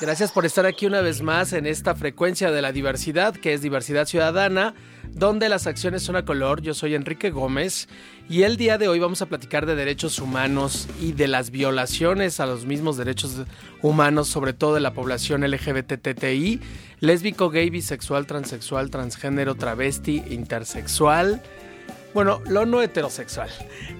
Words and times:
Gracias 0.00 0.32
por 0.32 0.46
estar 0.46 0.64
aquí 0.64 0.86
una 0.86 1.02
vez 1.02 1.20
más 1.20 1.52
en 1.52 1.66
esta 1.66 1.94
frecuencia 1.94 2.50
de 2.50 2.62
la 2.62 2.72
diversidad, 2.72 3.34
que 3.34 3.52
es 3.52 3.60
Diversidad 3.60 4.06
Ciudadana, 4.06 4.74
donde 5.10 5.50
las 5.50 5.66
acciones 5.66 6.02
son 6.02 6.16
a 6.16 6.24
color. 6.24 6.62
Yo 6.62 6.72
soy 6.72 6.94
Enrique 6.94 7.28
Gómez 7.28 7.86
y 8.26 8.44
el 8.44 8.56
día 8.56 8.78
de 8.78 8.88
hoy 8.88 8.98
vamos 8.98 9.20
a 9.20 9.26
platicar 9.26 9.66
de 9.66 9.74
derechos 9.74 10.18
humanos 10.18 10.88
y 11.02 11.12
de 11.12 11.28
las 11.28 11.50
violaciones 11.50 12.40
a 12.40 12.46
los 12.46 12.64
mismos 12.64 12.96
derechos 12.96 13.42
humanos, 13.82 14.28
sobre 14.28 14.54
todo 14.54 14.72
de 14.72 14.80
la 14.80 14.94
población 14.94 15.42
LGBTTI, 15.42 16.60
lésbico, 17.00 17.50
gay, 17.50 17.68
bisexual, 17.68 18.26
transexual, 18.26 18.88
transgénero, 18.88 19.54
travesti, 19.54 20.22
intersexual. 20.30 21.42
Bueno, 22.14 22.40
lo 22.48 22.66
no 22.66 22.82
heterosexual. 22.82 23.50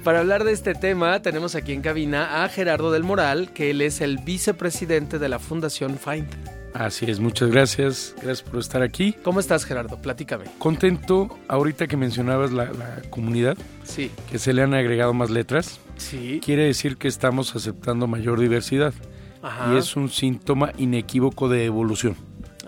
Para 0.03 0.21
hablar 0.21 0.45
de 0.45 0.53
este 0.53 0.75
tema 0.75 1.21
tenemos 1.23 1.55
aquí 1.55 1.73
en 1.73 1.81
cabina 1.83 2.43
a 2.45 2.49
Gerardo 2.49 2.91
del 2.91 3.05
Moral, 3.05 3.53
que 3.53 3.71
él 3.71 3.81
es 3.83 4.01
el 4.01 4.19
vicepresidente 4.19 5.19
de 5.19 5.29
la 5.29 5.39
Fundación 5.39 5.97
Find. 5.99 6.29
Así 6.75 7.11
es, 7.11 7.19
muchas 7.21 7.51
gracias. 7.51 8.15
Gracias 8.23 8.43
por 8.43 8.61
estar 8.61 8.83
aquí. 8.83 9.13
¿Cómo 9.25 9.41
estás, 9.41 9.65
Gerardo? 9.65 10.01
Platícame. 10.01 10.45
Contento, 10.59 11.37
ahorita 11.49 11.87
que 11.89 11.97
mencionabas 11.97 12.53
la, 12.53 12.67
la 12.67 13.03
comunidad, 13.11 13.57
Sí. 13.85 14.11
que 14.31 14.39
se 14.39 14.53
le 14.53 14.63
han 14.63 14.75
agregado 14.75 15.13
más 15.13 15.31
letras, 15.31 15.81
Sí. 15.97 16.41
quiere 16.45 16.65
decir 16.65 16.97
que 16.97 17.09
estamos 17.09 17.55
aceptando 17.57 18.07
mayor 18.07 18.39
diversidad. 18.41 18.95
Ajá. 19.43 19.73
Y 19.75 19.79
es 19.79 19.97
un 19.97 20.11
síntoma 20.11 20.73
inequívoco 20.79 21.49
de 21.49 21.65
evolución. 21.65 22.15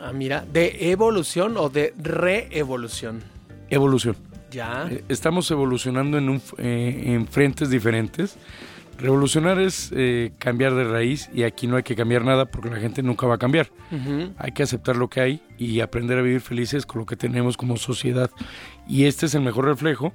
Ah, 0.01 0.13
mira, 0.13 0.45
¿de 0.53 0.91
evolución 0.91 1.57
o 1.57 1.69
de 1.69 1.95
reevolución? 1.97 3.23
Evolución. 3.71 4.17
Ya. 4.53 4.87
Eh, 4.91 5.03
Estamos 5.09 5.51
evolucionando 5.51 6.19
en, 6.19 6.29
un, 6.29 6.43
eh, 6.59 7.03
en 7.07 7.27
frentes 7.27 7.71
diferentes. 7.71 8.37
Revolucionar 8.99 9.59
es 9.59 9.91
eh, 9.97 10.33
cambiar 10.39 10.75
de 10.75 10.85
raíz 10.85 11.29
y 11.35 11.43
aquí 11.43 11.67
no 11.67 11.77
hay 11.77 11.83
que 11.83 11.97
cambiar 11.97 12.25
nada 12.25 12.45
porque 12.47 12.71
la 12.71 12.77
gente 12.79 13.03
nunca 13.03 13.27
va 13.27 13.35
a 13.35 13.39
cambiar. 13.39 13.69
Hay 14.39 14.53
que 14.53 14.63
aceptar 14.63 14.97
lo 14.97 15.09
que 15.09 15.21
hay 15.21 15.43
y 15.59 15.81
aprender 15.81 16.19
a 16.19 16.23
vivir 16.23 16.41
felices 16.41 16.87
con 16.87 17.01
lo 17.01 17.07
que 17.07 17.17
tenemos 17.17 17.57
como 17.57 17.77
sociedad. 17.79 18.31
Y 18.87 19.07
este 19.07 19.27
es 19.27 19.35
el 19.35 19.43
mejor 19.43 19.65
reflejo 19.65 20.13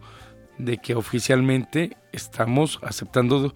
de 0.57 0.77
que 0.77 0.95
oficialmente 0.95 1.97
estamos 2.13 2.79
aceptando 2.81 3.53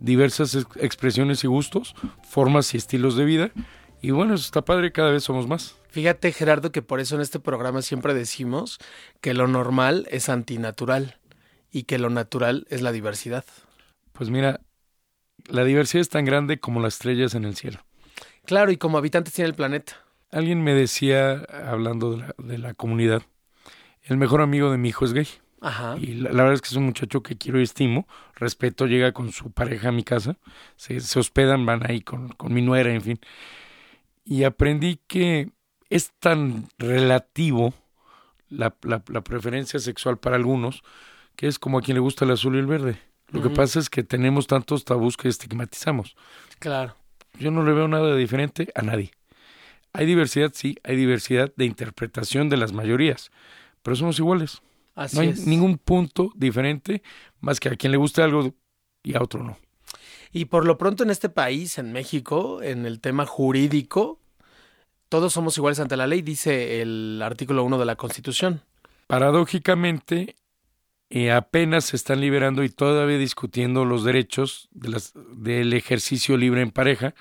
diversas 0.00 0.54
ex- 0.54 0.66
expresiones 0.76 1.44
y 1.44 1.46
gustos, 1.46 1.94
formas 2.22 2.74
y 2.74 2.76
estilos 2.76 3.16
de 3.16 3.24
vida. 3.24 3.50
Y 4.04 4.10
bueno, 4.10 4.34
eso 4.34 4.44
está 4.44 4.62
padre, 4.62 4.92
cada 4.92 5.10
vez 5.10 5.24
somos 5.24 5.48
más. 5.48 5.78
Fíjate, 5.88 6.30
Gerardo, 6.30 6.72
que 6.72 6.82
por 6.82 7.00
eso 7.00 7.14
en 7.14 7.22
este 7.22 7.40
programa 7.40 7.80
siempre 7.80 8.12
decimos 8.12 8.78
que 9.22 9.32
lo 9.32 9.48
normal 9.48 10.06
es 10.10 10.28
antinatural 10.28 11.16
y 11.70 11.84
que 11.84 11.98
lo 11.98 12.10
natural 12.10 12.66
es 12.68 12.82
la 12.82 12.92
diversidad. 12.92 13.46
Pues 14.12 14.28
mira, 14.28 14.60
la 15.46 15.64
diversidad 15.64 16.02
es 16.02 16.10
tan 16.10 16.26
grande 16.26 16.60
como 16.60 16.80
las 16.80 16.96
estrellas 16.96 17.34
en 17.34 17.46
el 17.46 17.56
cielo. 17.56 17.78
Claro, 18.44 18.70
y 18.72 18.76
como 18.76 18.98
habitantes 18.98 19.32
tiene 19.32 19.48
el 19.48 19.54
planeta. 19.54 19.94
Alguien 20.30 20.62
me 20.62 20.74
decía, 20.74 21.42
hablando 21.66 22.10
de 22.10 22.16
la, 22.18 22.34
de 22.36 22.58
la 22.58 22.74
comunidad, 22.74 23.22
el 24.02 24.18
mejor 24.18 24.42
amigo 24.42 24.70
de 24.70 24.76
mi 24.76 24.90
hijo 24.90 25.06
es 25.06 25.14
gay. 25.14 25.28
Ajá. 25.62 25.96
Y 25.98 26.16
la, 26.16 26.30
la 26.30 26.42
verdad 26.42 26.52
es 26.52 26.60
que 26.60 26.68
es 26.68 26.76
un 26.76 26.84
muchacho 26.84 27.22
que 27.22 27.38
quiero 27.38 27.58
y 27.58 27.62
estimo. 27.62 28.06
Respeto, 28.34 28.84
llega 28.84 29.12
con 29.12 29.32
su 29.32 29.50
pareja 29.50 29.88
a 29.88 29.92
mi 29.92 30.04
casa. 30.04 30.36
Se, 30.76 31.00
se 31.00 31.18
hospedan, 31.18 31.64
van 31.64 31.90
ahí 31.90 32.02
con, 32.02 32.28
con 32.28 32.52
mi 32.52 32.60
nuera, 32.60 32.92
en 32.92 33.00
fin. 33.00 33.20
Y 34.24 34.44
aprendí 34.44 35.00
que 35.06 35.50
es 35.90 36.12
tan 36.18 36.68
relativo 36.78 37.74
la, 38.48 38.74
la- 38.82 39.02
la 39.08 39.20
preferencia 39.22 39.78
sexual 39.78 40.18
para 40.18 40.36
algunos 40.36 40.82
que 41.36 41.46
es 41.48 41.58
como 41.58 41.78
a 41.78 41.82
quien 41.82 41.96
le 41.96 42.00
gusta 42.00 42.24
el 42.24 42.30
azul 42.30 42.54
y 42.56 42.58
el 42.58 42.66
verde. 42.66 42.98
Lo 43.28 43.42
que 43.42 43.50
pasa 43.50 43.80
es 43.80 43.90
que 43.90 44.04
tenemos 44.04 44.46
tantos 44.46 44.84
tabús 44.84 45.16
que 45.16 45.28
estigmatizamos. 45.28 46.14
Claro. 46.60 46.94
Yo 47.38 47.50
no 47.50 47.64
le 47.64 47.72
veo 47.72 47.88
nada 47.88 48.12
de 48.12 48.16
diferente 48.16 48.70
a 48.76 48.82
nadie. 48.82 49.10
Hay 49.92 50.06
diversidad, 50.06 50.52
sí, 50.54 50.78
hay 50.84 50.94
diversidad 50.96 51.52
de 51.56 51.64
interpretación 51.64 52.48
de 52.48 52.56
las 52.56 52.72
mayorías, 52.72 53.30
pero 53.82 53.96
somos 53.96 54.18
iguales. 54.20 54.62
Así 54.94 55.16
No 55.16 55.22
hay 55.22 55.28
es. 55.30 55.46
ningún 55.46 55.78
punto 55.78 56.30
diferente 56.36 57.02
más 57.40 57.58
que 57.58 57.68
a 57.70 57.76
quien 57.76 57.90
le 57.90 57.98
guste 57.98 58.22
algo 58.22 58.54
y 59.02 59.16
a 59.16 59.22
otro 59.22 59.42
no. 59.42 59.58
Y 60.34 60.46
por 60.46 60.66
lo 60.66 60.76
pronto 60.76 61.04
en 61.04 61.10
este 61.10 61.28
país, 61.28 61.78
en 61.78 61.92
México, 61.92 62.60
en 62.60 62.86
el 62.86 63.00
tema 63.00 63.24
jurídico, 63.24 64.18
todos 65.08 65.32
somos 65.32 65.56
iguales 65.56 65.78
ante 65.78 65.96
la 65.96 66.08
ley, 66.08 66.22
dice 66.22 66.82
el 66.82 67.20
artículo 67.22 67.62
1 67.62 67.78
de 67.78 67.84
la 67.84 67.94
Constitución. 67.94 68.60
Paradójicamente, 69.06 70.34
eh, 71.08 71.30
apenas 71.30 71.84
se 71.84 71.94
están 71.94 72.20
liberando 72.20 72.64
y 72.64 72.68
todavía 72.68 73.16
discutiendo 73.16 73.84
los 73.84 74.02
derechos 74.02 74.68
de 74.72 74.88
las, 74.88 75.12
del 75.14 75.72
ejercicio 75.72 76.36
libre 76.36 76.62
en 76.62 76.72
pareja, 76.72 77.14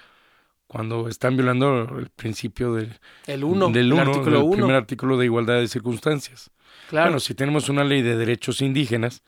cuando 0.66 1.07
están 1.07 1.38
violando 1.38 2.00
el 2.00 2.09
principio 2.09 2.74
del, 2.74 3.00
El 3.28 3.44
1, 3.44 3.68
del 3.68 3.85
el 3.85 3.94
uno, 3.94 4.01
artículo 4.01 4.38
del 4.38 4.45
1. 4.47 4.51
primer 4.53 4.75
artículo 4.75 5.18
de 5.19 5.25
igualdad 5.25 5.59
de 5.59 5.68
circunstancias. 5.68 6.50
Claro. 6.90 7.09
Bueno, 7.09 7.19
si 7.19 7.35
tenemos 7.35 7.69
una 7.69 7.84
ley 7.84 8.01
de 8.01 8.18
derechos 8.18 8.59
indígenas, 8.59 9.22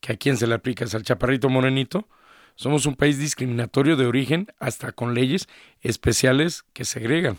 que 0.00 0.12
a 0.12 0.16
quién 0.18 0.36
se 0.36 0.46
le 0.46 0.52
aplica 0.52 0.84
es 0.84 0.94
al 0.94 1.04
chaparrito 1.04 1.48
morenito, 1.48 2.06
somos 2.56 2.86
un 2.86 2.94
país 2.96 3.18
discriminatorio 3.18 3.96
de 3.96 4.06
origen, 4.06 4.48
hasta 4.58 4.92
con 4.92 5.14
leyes 5.14 5.48
especiales 5.80 6.64
que 6.72 6.84
segregan. 6.84 7.38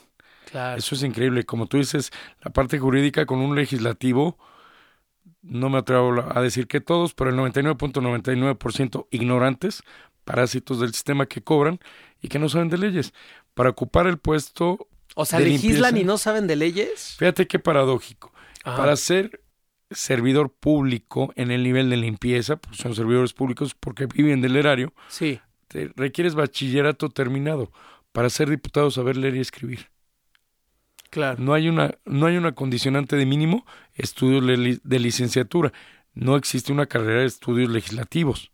claro. 0.50 0.78
Eso 0.78 0.96
es 0.96 1.04
increíble. 1.04 1.44
Como 1.46 1.68
tú 1.68 1.78
dices, 1.78 2.12
la 2.44 2.52
parte 2.52 2.80
jurídica 2.80 3.26
con 3.26 3.40
un 3.40 3.56
legislativo, 3.56 4.38
no 5.42 5.70
me 5.70 5.78
atrevo 5.80 6.24
a 6.36 6.42
decir 6.42 6.68
que 6.68 6.82
todos, 6.82 7.14
pero 7.14 7.30
el 7.32 7.36
99.99% 7.38 9.08
ignorantes, 9.12 9.84
parásitos 10.24 10.80
del 10.80 10.94
sistema 10.94 11.26
que 11.26 11.42
cobran 11.42 11.80
y 12.22 12.28
que 12.28 12.40
no 12.40 12.50
saben 12.50 12.70
de 12.70 12.78
leyes. 12.78 13.14
Para 13.54 13.70
ocupar 13.70 14.08
el 14.08 14.18
puesto, 14.18 14.88
O 15.16 15.26
sea, 15.26 15.40
legislan 15.40 15.94
limpieza. 15.96 16.00
y 16.00 16.04
no 16.06 16.18
saben 16.18 16.48
de 16.48 16.56
leyes. 16.56 17.16
fíjate 17.18 17.48
qué 17.48 17.60
paradójico. 17.60 18.32
Ajá. 18.64 18.78
Para 18.78 18.96
ser 18.96 19.42
servidor 19.92 20.52
público 20.52 21.32
en 21.36 21.52
el 21.52 21.64
nivel 21.64 21.90
de 21.90 21.98
limpieza, 21.98 22.56
pues 22.58 22.78
son 22.78 22.96
servidores 22.96 23.34
públicos 23.34 23.76
porque 23.80 24.06
viven 24.08 24.42
del 24.42 24.56
erario, 24.56 24.94
Sí, 25.08 25.40
te 25.68 25.92
requieres 25.96 26.36
bachillerato 26.36 27.10
terminado. 27.10 27.72
Para 28.12 28.30
ser 28.30 28.50
diputado, 28.50 28.92
saber 28.92 29.16
leer 29.18 29.36
y 29.36 29.40
escribir. 29.40 29.88
claro. 31.10 31.42
No 31.42 31.54
hay 31.54 31.70
una, 31.70 31.96
no 32.06 32.26
hay 32.26 32.38
una 32.38 32.52
condicionante 32.54 33.16
de 33.16 33.26
mínimo 33.26 33.66
estudios 33.94 34.46
de 34.84 35.00
licenciatura. 35.00 35.72
No 36.14 36.36
existe 36.36 36.74
una 36.74 36.88
carrera 36.88 37.22
de 37.22 37.28
estudios 37.28 37.70
legislativos. 37.70 38.52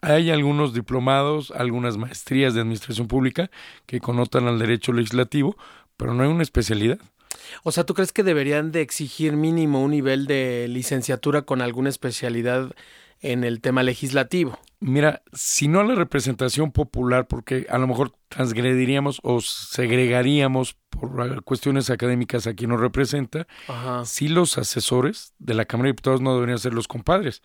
Hay 0.00 0.30
algunos 0.30 0.74
diplomados, 0.74 1.50
algunas 1.50 1.96
maestrías 1.96 2.54
de 2.54 2.60
administración 2.60 3.06
pública 3.08 3.50
que 3.86 4.00
connotan 4.00 4.46
al 4.46 4.58
derecho 4.58 4.92
legislativo, 4.92 5.56
pero 5.96 6.12
no 6.14 6.22
hay 6.22 6.28
una 6.28 6.42
especialidad. 6.42 6.98
O 7.62 7.72
sea, 7.72 7.84
¿tú 7.84 7.94
crees 7.94 8.12
que 8.12 8.22
deberían 8.22 8.72
de 8.72 8.80
exigir 8.80 9.34
mínimo 9.34 9.82
un 9.82 9.90
nivel 9.90 10.26
de 10.26 10.66
licenciatura 10.68 11.42
con 11.42 11.60
alguna 11.62 11.88
especialidad 11.88 12.72
en 13.20 13.44
el 13.44 13.60
tema 13.60 13.82
legislativo? 13.82 14.58
Mira, 14.80 15.22
si 15.32 15.66
no 15.66 15.82
la 15.82 15.94
representación 15.94 16.70
popular, 16.70 17.26
porque 17.26 17.66
a 17.70 17.78
lo 17.78 17.86
mejor 17.86 18.12
transgrediríamos 18.28 19.18
o 19.22 19.40
segregaríamos 19.40 20.76
por 20.90 21.42
cuestiones 21.44 21.88
académicas 21.90 22.46
a 22.46 22.54
quien 22.54 22.70
nos 22.70 22.80
representa, 22.80 23.46
Ajá. 23.66 24.04
si 24.04 24.28
los 24.28 24.58
asesores 24.58 25.32
de 25.38 25.54
la 25.54 25.64
Cámara 25.64 25.86
de 25.86 25.92
Diputados 25.92 26.20
no 26.20 26.34
deberían 26.34 26.58
ser 26.58 26.74
los 26.74 26.86
compadres. 26.86 27.42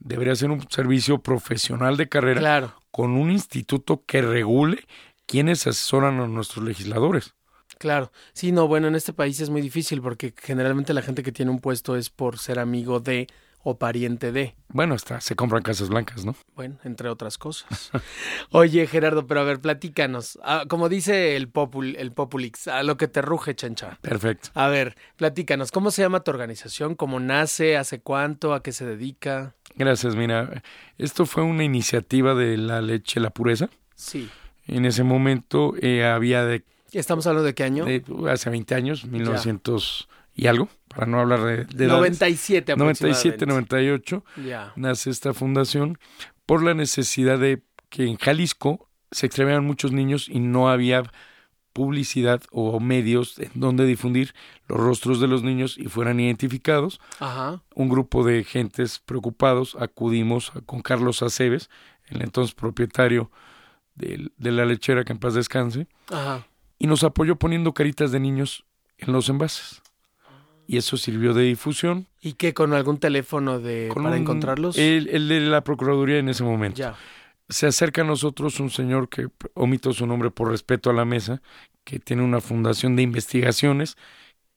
Debería 0.00 0.34
ser 0.36 0.50
un 0.50 0.64
servicio 0.70 1.18
profesional 1.22 1.96
de 1.96 2.08
carrera 2.08 2.40
Claro, 2.40 2.74
con 2.90 3.10
un 3.10 3.30
instituto 3.30 4.04
que 4.06 4.22
regule 4.22 4.86
quienes 5.26 5.66
asesoran 5.66 6.20
a 6.20 6.28
nuestros 6.28 6.64
legisladores. 6.64 7.34
Claro. 7.78 8.12
Sí, 8.32 8.52
no, 8.52 8.68
bueno, 8.68 8.88
en 8.88 8.94
este 8.94 9.12
país 9.12 9.40
es 9.40 9.50
muy 9.50 9.60
difícil 9.60 10.02
porque 10.02 10.34
generalmente 10.36 10.92
la 10.92 11.02
gente 11.02 11.22
que 11.22 11.32
tiene 11.32 11.50
un 11.50 11.60
puesto 11.60 11.96
es 11.96 12.10
por 12.10 12.38
ser 12.38 12.58
amigo 12.58 13.00
de 13.00 13.26
o 13.62 13.78
pariente 13.78 14.32
de. 14.32 14.54
Bueno, 14.68 14.94
hasta 14.94 15.20
se 15.20 15.34
compran 15.34 15.62
casas 15.62 15.88
blancas, 15.88 16.24
¿no? 16.24 16.34
Bueno, 16.54 16.78
entre 16.84 17.08
otras 17.08 17.38
cosas. 17.38 17.90
Oye, 18.50 18.86
Gerardo, 18.86 19.26
pero 19.26 19.40
a 19.40 19.44
ver, 19.44 19.60
platícanos. 19.60 20.38
Ah, 20.42 20.64
como 20.68 20.88
dice 20.88 21.36
el, 21.36 21.48
popul, 21.48 21.96
el 21.96 22.12
Populix, 22.12 22.68
a 22.68 22.82
lo 22.82 22.96
que 22.96 23.08
te 23.08 23.20
ruge, 23.20 23.54
chancha. 23.54 23.98
Perfecto. 24.00 24.50
A 24.54 24.68
ver, 24.68 24.96
platícanos, 25.16 25.72
¿cómo 25.72 25.90
se 25.90 26.02
llama 26.02 26.20
tu 26.20 26.30
organización? 26.30 26.94
¿Cómo 26.94 27.20
nace? 27.20 27.76
¿Hace 27.76 28.00
cuánto? 28.00 28.54
¿A 28.54 28.62
qué 28.62 28.72
se 28.72 28.86
dedica? 28.86 29.54
Gracias, 29.76 30.16
mira. 30.16 30.62
Esto 30.96 31.26
fue 31.26 31.42
una 31.42 31.64
iniciativa 31.64 32.34
de 32.34 32.56
la 32.56 32.80
leche 32.80 33.20
La 33.20 33.30
Pureza. 33.30 33.68
Sí. 33.94 34.28
En 34.66 34.84
ese 34.84 35.02
momento 35.02 35.74
eh, 35.80 36.04
había 36.04 36.44
de, 36.44 36.64
¿Estamos 36.92 37.26
hablando 37.26 37.46
de 37.46 37.54
qué 37.54 37.64
año? 37.64 37.84
de- 37.84 38.02
hace 38.30 38.50
20 38.50 38.74
años, 38.74 39.04
1900 39.04 40.08
y 40.34 40.46
algo, 40.46 40.68
para 40.88 41.06
no 41.06 41.20
hablar 41.20 41.40
de, 41.40 41.64
de 41.64 41.84
edades. 41.86 41.88
97 42.20 42.76
97, 42.76 43.44
aproximadamente. 43.44 43.46
98, 43.46 44.24
Ya. 44.46 44.72
nace 44.76 45.10
esta 45.10 45.34
fundación 45.34 45.98
por 46.46 46.62
la 46.62 46.74
necesidad 46.74 47.38
de 47.38 47.62
que 47.90 48.04
en 48.06 48.16
Jalisco 48.16 48.88
se 49.10 49.26
extravían 49.26 49.64
muchos 49.64 49.92
niños 49.92 50.28
y 50.28 50.38
no 50.40 50.68
había 50.70 51.02
publicidad 51.72 52.42
o 52.50 52.80
medios 52.80 53.38
en 53.38 53.50
donde 53.54 53.84
difundir 53.84 54.34
los 54.66 54.78
rostros 54.78 55.20
de 55.20 55.28
los 55.28 55.42
niños 55.42 55.76
y 55.78 55.84
fueran 55.86 56.18
identificados. 56.20 57.00
Ajá. 57.20 57.62
Un 57.74 57.88
grupo 57.88 58.24
de 58.24 58.42
gentes 58.44 58.98
preocupados 58.98 59.76
acudimos 59.78 60.52
con 60.66 60.82
Carlos 60.82 61.22
Aceves, 61.22 61.70
el 62.08 62.22
entonces 62.22 62.54
propietario 62.54 63.30
de, 63.94 64.30
de 64.36 64.52
la 64.52 64.64
lechera 64.64 65.04
que 65.04 65.12
en 65.12 65.18
paz 65.18 65.34
descanse, 65.34 65.86
Ajá. 66.10 66.46
Y 66.78 66.86
nos 66.86 67.04
apoyó 67.04 67.36
poniendo 67.36 67.72
caritas 67.74 68.12
de 68.12 68.20
niños 68.20 68.64
en 68.98 69.12
los 69.12 69.28
envases. 69.28 69.82
Y 70.66 70.76
eso 70.76 70.96
sirvió 70.98 71.32
de 71.32 71.44
difusión. 71.44 72.06
¿Y 72.20 72.34
qué 72.34 72.52
con 72.52 72.74
algún 72.74 72.98
teléfono 72.98 73.58
de 73.58 73.88
con 73.92 74.02
para 74.04 74.16
un- 74.16 74.22
encontrarlos? 74.22 74.76
El, 74.76 75.08
el 75.08 75.28
de 75.28 75.40
la 75.40 75.62
Procuraduría 75.64 76.18
en 76.18 76.28
ese 76.28 76.44
momento. 76.44 76.76
ya. 76.78 76.94
Se 77.48 77.66
acerca 77.66 78.02
a 78.02 78.04
nosotros 78.04 78.60
un 78.60 78.68
señor 78.68 79.08
que 79.08 79.28
omito 79.54 79.94
su 79.94 80.06
nombre 80.06 80.30
por 80.30 80.50
respeto 80.50 80.90
a 80.90 80.92
la 80.92 81.06
mesa, 81.06 81.40
que 81.84 81.98
tiene 81.98 82.22
una 82.22 82.42
fundación 82.42 82.94
de 82.96 83.02
investigaciones 83.02 83.96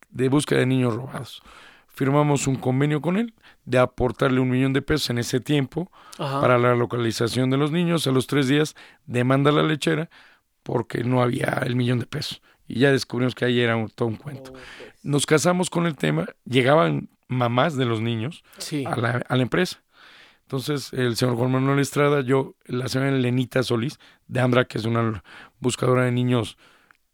de 0.10 0.28
búsqueda 0.28 0.60
de 0.60 0.66
niños 0.66 0.94
robados. 0.96 1.42
Firmamos 1.88 2.48
un 2.48 2.56
convenio 2.58 3.00
con 3.02 3.16
él 3.16 3.34
de 3.64 3.78
aportarle 3.78 4.42
un 4.42 4.50
millón 4.50 4.74
de 4.74 4.82
pesos 4.82 5.10
en 5.10 5.20
ese 5.20 5.40
tiempo 5.40 5.90
Ajá. 6.20 6.42
para 6.42 6.58
la 6.58 6.76
localización 6.76 7.50
de 7.50 7.56
los 7.58 7.72
niños. 7.72 8.06
A 8.08 8.12
los 8.12 8.28
tres 8.28 8.50
días 8.50 8.76
demanda 9.06 9.54
la 9.54 9.64
lechera 9.64 10.10
porque 10.64 11.04
no 11.04 11.22
había 11.22 11.62
el 11.66 11.76
millón 11.76 12.00
de 12.00 12.06
pesos. 12.06 12.42
Y 12.68 12.80
ya 12.80 12.92
descubrimos 12.92 13.36
que 13.36 13.46
ahí 13.46 13.60
era 13.60 13.76
un- 13.76 13.90
todo 13.90 14.08
un 14.08 14.16
cuento. 14.16 14.54
Nos 15.04 15.26
casamos 15.26 15.70
con 15.70 15.86
el 15.88 15.96
tema, 15.96 16.28
llegaban 16.46 17.10
mamás 17.28 17.76
de 17.76 17.86
los 17.86 18.02
niños 18.02 18.44
Sí. 18.58 18.86
a 18.86 18.96
la, 18.96 19.24
a 19.28 19.36
la 19.36 19.42
empresa. 19.44 19.82
Entonces, 20.44 20.92
el 20.94 21.16
señor 21.16 21.36
Juan 21.38 21.52
Manuel 21.52 21.80
Estrada, 21.80 22.22
yo, 22.22 22.56
la 22.66 22.88
señora 22.90 23.12
Lenita 23.12 23.64
Solís, 23.64 24.00
de 24.28 24.42
Ambra, 24.42 24.66
que 24.66 24.78
es 24.78 24.86
una 24.86 25.24
buscadora 25.60 26.04
de 26.06 26.12
niños 26.12 26.58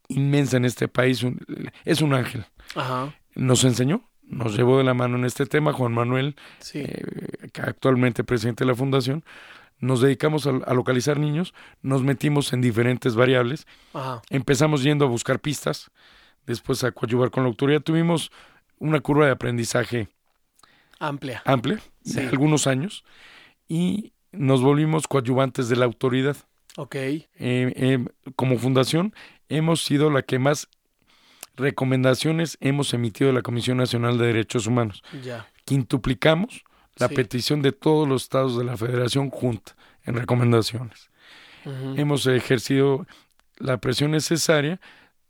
inmensa 0.08 0.58
en 0.58 0.66
este 0.66 0.88
país, 0.88 1.22
un- 1.24 1.40
es 1.86 2.02
un 2.02 2.14
ángel. 2.14 2.46
Ajá. 2.76 3.14
Nos 3.36 3.64
enseñó, 3.64 4.10
nos 4.24 4.56
llevó 4.58 4.78
de 4.80 4.84
la 4.84 4.94
mano 4.96 5.18
en 5.18 5.26
este 5.26 5.46
tema, 5.46 5.72
Juan 5.74 5.94
Manuel, 5.94 6.36
Sí. 6.60 6.80
eh, 6.80 7.48
que 7.54 7.62
actualmente 7.62 8.24
presidente 8.24 8.64
de 8.64 8.72
la 8.72 8.76
fundación, 8.76 9.24
nos 9.80 10.02
dedicamos 10.02 10.48
a, 10.48 10.52
a 10.66 10.74
localizar 10.74 11.20
niños, 11.20 11.54
nos 11.82 12.04
metimos 12.04 12.52
en 12.54 12.62
diferentes 12.62 13.16
variables, 13.16 13.68
Ajá. 13.94 14.22
empezamos 14.30 14.84
yendo 14.84 15.06
a 15.06 15.08
buscar 15.10 15.40
pistas, 15.40 15.92
después 16.46 16.84
a 16.84 16.92
coadyuvar 16.92 17.30
con 17.32 17.44
la 17.44 17.50
autoridad, 17.50 17.82
tuvimos 17.82 18.32
una 18.80 19.00
curva 19.02 19.26
de 19.26 19.32
aprendizaje 19.32 20.08
Amplia. 21.00 21.42
amplia 21.46 21.80
Sí. 22.04 22.22
de 22.22 22.28
algunos 22.30 22.68
años 22.68 23.04
y 23.68 24.14
nos 24.32 24.62
volvimos 24.62 25.08
coadyuvantes 25.08 25.68
de 25.70 25.76
la 25.76 25.86
autoridad. 25.86 26.38
Ok. 26.76 26.96
Eh, 26.96 27.26
eh, 27.40 28.06
como 28.36 28.58
fundación 28.58 29.14
hemos 29.50 29.84
sido 29.84 30.10
la 30.10 30.22
que 30.22 30.40
más 30.40 30.70
recomendaciones 31.56 32.58
hemos 32.62 32.94
emitido 32.94 33.30
de 33.30 33.34
la 33.34 33.42
Comisión 33.42 33.78
Nacional 33.78 34.18
de 34.18 34.28
Derechos 34.28 34.68
Humanos. 34.68 35.04
Ya. 35.24 35.48
Quintuplicamos 35.66 36.64
la 37.00 37.08
Sí. 37.08 37.16
petición 37.16 37.62
de 37.62 37.72
todos 37.72 38.08
los 38.08 38.24
estados 38.24 38.58
de 38.58 38.64
la 38.64 38.78
federación 38.78 39.30
junta 39.30 39.76
en 40.06 40.16
recomendaciones. 40.16 41.10
Hemos 41.98 42.26
ejercido 42.28 43.06
la 43.58 43.78
presión 43.78 44.12
necesaria. 44.12 44.80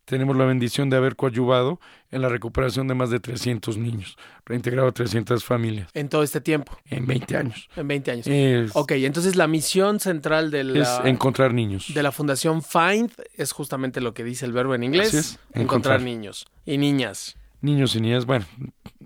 Tenemos 0.06 0.38
la 0.38 0.46
bendición 0.46 0.90
de 0.90 0.96
haber 0.98 1.16
coadyuvado 1.16 1.80
en 2.12 2.22
la 2.22 2.30
recuperación 2.30 2.88
de 2.88 2.94
más 2.94 3.10
de 3.10 3.20
300 3.20 3.78
niños, 3.78 4.18
reintegrado 4.46 4.88
a 4.88 4.92
300 4.94 5.44
familias 5.44 5.90
En 5.94 6.08
todo 6.08 6.24
este 6.24 6.40
tiempo, 6.40 6.78
en 6.86 7.06
20 7.08 7.36
años. 7.36 7.68
en 7.76 7.88
20 7.88 8.12
años. 8.12 8.28
Es, 8.28 8.72
Ok, 8.76 8.92
entonces 8.94 9.36
la 9.36 9.48
misión 9.48 10.00
central 10.00 10.50
de 10.52 10.80
es 10.80 10.88
encontrar 11.04 11.54
niños. 11.54 11.94
de 11.94 12.04
la 12.04 12.12
Fundación 12.14 12.62
Find 12.64 13.12
es 13.36 13.52
justamente 13.52 14.00
lo 14.00 14.14
que 14.14 14.24
dice 14.24 14.46
el 14.46 14.54
verbo 14.54 14.76
en 14.76 14.84
inglés. 14.84 15.08
Así 15.10 15.18
es, 15.18 15.32
encontrar. 15.54 15.64
encontrar. 15.64 16.02
niños 16.04 16.46
y 16.66 16.78
niñas. 16.78 17.36
Niños 17.62 17.96
y 17.96 18.02
niñas, 18.02 18.26
bueno, 18.26 18.46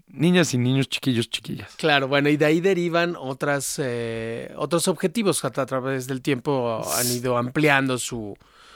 niñas 0.07 0.53
y 0.53 0.57
niños, 0.57 0.89
chiquillos, 0.89 1.29
chiquillas. 1.29 1.73
Claro, 1.77 2.07
bueno, 2.07 2.29
y 2.29 2.37
de 2.37 2.45
ahí 2.45 2.59
derivan 2.59 3.15
otras, 3.17 3.79
eh, 3.81 4.53
otros 4.57 4.87
objetivos 4.87 5.41
que 5.41 5.47
a 5.47 5.65
través 5.65 6.07
del 6.07 6.21
tiempo 6.21 6.81
han 6.97 7.07
ido 7.07 7.37
ampliando 7.37 7.97
su, 7.97 8.35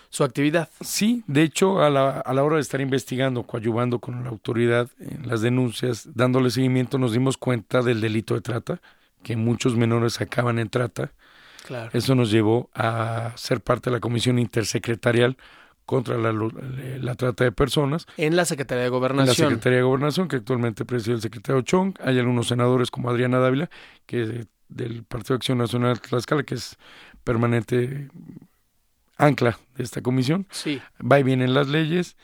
su 0.09 0.23
actividad. 0.23 0.69
Sí, 0.79 1.23
de 1.27 1.43
hecho, 1.43 1.81
a 1.81 1.89
la, 1.89 2.21
a 2.21 2.33
la 2.33 2.43
hora 2.43 2.55
de 2.55 2.61
estar 2.61 2.79
investigando, 2.79 3.43
coadyuvando 3.43 3.99
con 3.99 4.23
la 4.23 4.29
autoridad 4.29 4.89
en 4.99 5.27
las 5.27 5.41
denuncias, 5.41 6.07
dándole 6.13 6.51
seguimiento, 6.51 6.97
nos 6.97 7.11
dimos 7.11 7.37
cuenta 7.37 7.81
del 7.81 7.99
delito 7.99 8.33
de 8.33 8.41
trata, 8.41 8.81
que 9.23 9.35
muchos 9.35 9.75
menores 9.75 10.21
acaban 10.21 10.57
en 10.57 10.69
trata. 10.69 11.11
Claro. 11.65 11.89
Eso 11.93 12.15
nos 12.15 12.31
llevó 12.31 12.69
a 12.75 13.33
ser 13.35 13.59
parte 13.59 13.89
de 13.89 13.95
la 13.95 13.99
Comisión 13.99 14.39
Intersecretarial 14.39 15.35
contra 15.85 16.17
la, 16.17 16.33
la 16.33 17.15
trata 17.15 17.43
de 17.43 17.51
personas, 17.51 18.07
En 18.17 18.35
la 18.35 18.45
Secretaría 18.45 18.81
de 18.81 18.87
en 18.87 18.93
la 18.93 18.97
Gobernación. 18.97 19.49
Secretaría 19.49 19.77
de 19.77 19.83
Gobernación, 19.83 20.27
que 20.27 20.37
actualmente 20.37 20.85
preside 20.85 21.15
el 21.15 21.21
secretario 21.21 21.61
Chong. 21.61 21.95
Hay 22.03 22.17
algunos 22.19 22.47
senadores 22.47 22.89
como 22.91 23.09
Adriana 23.09 23.39
Dávila, 23.39 23.69
que 24.05 24.23
es 24.23 24.47
del 24.69 25.03
Partido 25.03 25.35
de 25.35 25.37
Acción 25.37 25.57
Nacional 25.57 26.01
Tlaxcala, 26.01 26.43
que 26.43 26.55
es 26.55 26.77
permanente 27.23 28.09
ancla 29.17 29.59
de 29.75 29.83
esta 29.83 30.01
comisión. 30.01 30.47
Sí. 30.51 30.81
Va 30.99 31.19
y 31.19 31.23
viene 31.23 31.45
en 31.45 31.53
las 31.53 31.67
leyes. 31.67 32.17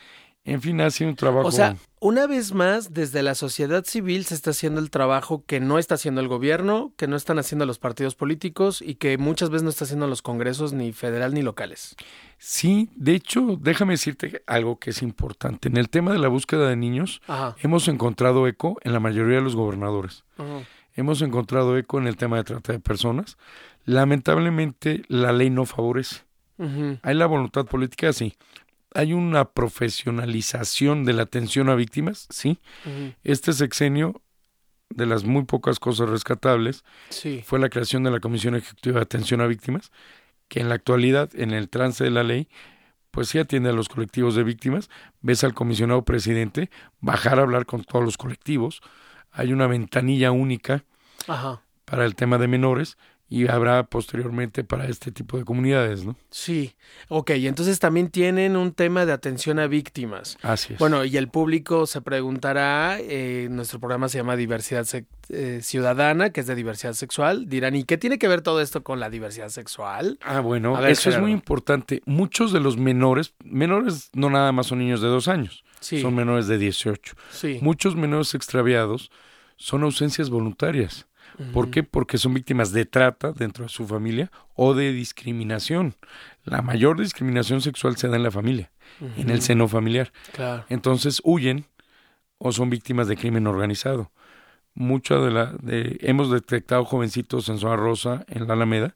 En 0.44 0.62
fin, 0.62 0.82
ha 0.82 0.90
sido 0.90 1.10
un 1.10 1.16
trabajo. 1.16 1.48
O 1.48 1.52
sea, 1.52 1.76
una 2.04 2.26
vez 2.26 2.52
más, 2.54 2.94
desde 2.94 3.22
la 3.22 3.36
sociedad 3.36 3.86
civil 3.86 4.26
se 4.26 4.34
está 4.34 4.50
haciendo 4.50 4.82
el 4.82 4.90
trabajo 4.90 5.44
que 5.46 5.60
no 5.60 5.78
está 5.78 5.96
haciendo 5.96 6.20
el 6.20 6.28
gobierno, 6.28 6.92
que 6.98 7.08
no 7.08 7.16
están 7.16 7.38
haciendo 7.38 7.66
los 7.68 7.78
partidos 7.78 8.16
políticos 8.16 8.82
y 8.82 8.96
que 8.96 9.20
muchas 9.20 9.52
veces 9.52 9.64
no 9.64 9.70
está 9.70 9.86
haciendo 9.86 10.08
los 10.08 10.24
congresos 10.24 10.74
ni 10.74 10.92
federal 10.94 11.34
ni 11.36 11.44
locales. 11.44 11.96
sí, 12.40 12.90
de 12.96 13.14
hecho, 13.14 13.56
déjame 13.62 13.94
decirte 13.94 14.42
algo 14.48 14.80
que 14.80 14.90
es 14.90 15.04
importante. 15.04 15.70
En 15.70 15.78
el 15.78 15.90
tema 15.90 16.12
de 16.12 16.18
la 16.18 16.28
búsqueda 16.28 16.68
de 16.68 16.76
niños, 16.76 17.22
Ajá. 17.28 17.56
hemos 17.62 17.88
encontrado 17.88 18.48
eco 18.48 18.80
en 18.82 18.94
la 18.94 19.00
mayoría 19.00 19.36
de 19.38 19.44
los 19.44 19.56
gobernadores. 19.56 20.24
Hemos 20.96 21.22
encontrado 21.22 21.78
eco 21.78 22.00
en 22.00 22.08
el 22.08 22.18
tema 22.18 22.38
de 22.38 22.44
trata 22.46 22.74
de 22.74 22.80
personas. 22.80 23.38
Lamentablemente, 23.86 25.04
la 25.08 25.32
ley 25.32 25.50
no 25.52 25.66
favorece. 25.66 26.22
Hay 27.04 27.16
la 27.16 27.26
voluntad 27.28 27.66
política, 27.66 28.12
sí. 28.14 28.34
Hay 28.94 29.14
una 29.14 29.46
profesionalización 29.52 31.06
de 31.06 31.14
la 31.14 31.24
atención 31.24 31.70
a 31.70 31.76
víctimas, 31.76 32.28
sí. 32.30 32.60
Este 33.24 33.54
sexenio, 33.54 34.22
de 34.90 35.06
las 35.06 35.24
muy 35.24 35.44
pocas 35.46 35.80
cosas 35.80 36.10
rescatables, 36.10 36.84
Sí. 37.10 37.42
fue 37.46 37.60
la 37.60 37.70
creación 37.70 38.04
de 38.04 38.12
la 38.12 38.20
Comisión 38.20 38.56
Ejecutiva 38.56 38.96
de 38.98 39.04
Atención 39.04 39.40
a 39.42 39.48
Víctimas, 39.48 39.92
que 40.50 40.60
en 40.60 40.68
la 40.68 40.76
actualidad, 40.76 41.30
en 41.36 41.52
el 41.52 41.70
trance 41.70 42.04
de 42.04 42.12
la 42.12 42.24
ley, 42.24 42.50
pues 43.12 43.30
sí 43.30 43.40
atiende 43.40 43.70
a 43.70 43.74
los 43.74 43.88
colectivos 43.90 44.36
de 44.36 44.44
víctimas. 44.44 44.90
Ves 45.22 45.44
al 45.46 45.54
comisionado 45.54 46.04
presidente 46.04 46.70
bajar 47.00 47.40
a 47.40 47.44
hablar 47.44 47.66
con 47.66 47.84
todos 47.84 48.04
los 48.04 48.18
colectivos. 48.18 48.82
Hay 49.32 49.54
una 49.54 49.68
ventanilla 49.68 50.32
única 50.32 50.84
Ajá. 51.28 51.62
para 51.86 52.06
el 52.06 52.16
tema 52.16 52.38
de 52.38 52.48
menores 52.48 52.98
y 53.32 53.48
habrá 53.48 53.84
posteriormente 53.84 54.66
para 54.66 54.88
este 54.88 55.10
tipo 55.10 55.38
de 55.38 55.46
comunidades, 55.46 56.04
¿no? 56.04 56.18
Sí. 56.32 56.76
Ok, 57.08 57.30
entonces 57.30 57.80
también 57.80 58.10
tienen 58.10 58.58
un 58.58 58.74
tema 58.74 59.06
de 59.06 59.14
atención 59.14 59.58
a 59.58 59.68
víctimas. 59.68 60.38
Así 60.42 60.74
es. 60.74 60.80
Bueno, 60.80 61.06
y 61.06 61.16
el 61.16 61.30
público 61.30 61.88
se 61.88 62.02
preguntará, 62.02 62.98
eh, 63.00 63.48
nuestro 63.50 63.80
programa 63.80 64.10
se 64.10 64.18
llama 64.18 64.36
Diversidad 64.36 64.86
eh, 65.30 65.60
Ciudadana, 65.64 66.32
que 66.32 66.42
es 66.42 66.48
de 66.48 66.56
diversidad 66.56 66.92
sexual. 66.92 67.48
Dirán, 67.48 67.74
¿y 67.78 67.86
qué 67.86 67.98
tiene 67.98 68.20
que 68.20 68.28
ver 68.28 68.42
todo 68.42 68.60
esto 68.60 68.84
con 68.84 69.00
la 69.00 69.10
diversidad 69.10 69.48
sexual? 69.48 70.20
Ah, 70.24 70.42
bueno, 70.42 70.76
ver, 70.76 70.92
eso 70.92 71.10
es 71.10 71.18
muy 71.18 71.32
importante. 71.32 72.02
Muchos 72.06 72.52
de 72.52 72.60
los 72.60 72.76
menores, 72.76 73.34
menores 73.46 74.10
no 74.12 74.30
nada 74.30 74.52
más 74.52 74.68
son 74.68 74.80
niños 74.80 75.00
de 75.02 75.08
dos 75.08 75.30
años, 75.30 75.64
Sí, 75.80 76.02
son 76.02 76.16
menores 76.16 76.48
de 76.48 76.58
18. 76.58 77.14
sí. 77.32 77.60
Muchos 77.62 77.96
menores 77.96 78.36
extraviados 78.36 79.10
son 79.56 79.84
ausencias 79.84 80.30
voluntarias. 80.30 81.08
¿Por 81.54 81.70
qué? 81.72 81.84
Porque 81.84 82.18
son 82.18 82.34
víctimas 82.34 82.72
de 82.72 82.86
trata 82.86 83.32
dentro 83.32 83.64
de 83.64 83.70
su 83.70 83.88
familia 83.88 84.32
o 84.56 84.74
de 84.74 84.92
discriminación. 84.92 85.96
La 86.44 86.62
mayor 86.62 87.00
discriminación 87.00 87.62
sexual 87.62 87.98
se 87.98 88.08
da 88.08 88.16
en 88.16 88.24
la 88.24 88.32
familia, 88.32 88.72
en 89.18 89.30
el 89.30 89.42
seno 89.42 89.68
familiar. 89.68 90.12
Claro. 90.34 90.66
Entonces 90.70 91.22
huyen 91.24 91.66
o 92.38 92.52
son 92.52 92.70
víctimas 92.70 93.08
de 93.08 93.18
crimen 93.18 93.48
organizado. 93.48 94.12
Mucha 94.74 95.16
de 95.16 95.32
la 95.32 95.54
de, 95.62 95.98
hemos 96.02 96.32
detectado 96.32 96.86
jovencitos 96.86 97.50
en 97.50 97.58
zona 97.58 97.76
rosa, 97.76 98.26
en 98.30 98.48
la 98.48 98.54
Alameda, 98.54 98.96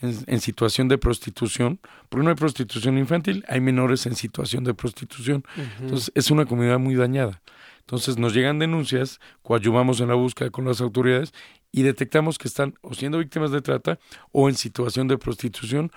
en, 0.00 0.16
en 0.26 0.40
situación 0.40 0.88
de 0.88 0.98
prostitución, 0.98 1.78
porque 2.08 2.24
no 2.24 2.30
hay 2.30 2.36
prostitución 2.36 2.98
infantil, 2.98 3.44
hay 3.48 3.60
menores 3.60 4.04
en 4.06 4.16
situación 4.16 4.64
de 4.64 4.74
prostitución. 4.74 5.44
Entonces 5.80 6.10
es 6.14 6.30
una 6.30 6.44
comunidad 6.44 6.78
muy 6.78 6.94
dañada. 6.94 7.40
Entonces 7.80 8.18
nos 8.18 8.32
llegan 8.32 8.58
denuncias, 8.58 9.20
coadyuvamos 9.42 10.00
en 10.00 10.08
la 10.08 10.14
búsqueda 10.14 10.50
con 10.50 10.64
las 10.64 10.80
autoridades 10.80 11.32
y 11.72 11.82
detectamos 11.82 12.38
que 12.38 12.46
están 12.48 12.74
o 12.82 12.94
siendo 12.94 13.18
víctimas 13.18 13.50
de 13.50 13.62
trata 13.62 13.98
o 14.30 14.48
en 14.48 14.54
situación 14.54 15.08
de 15.08 15.18
prostitución, 15.18 15.90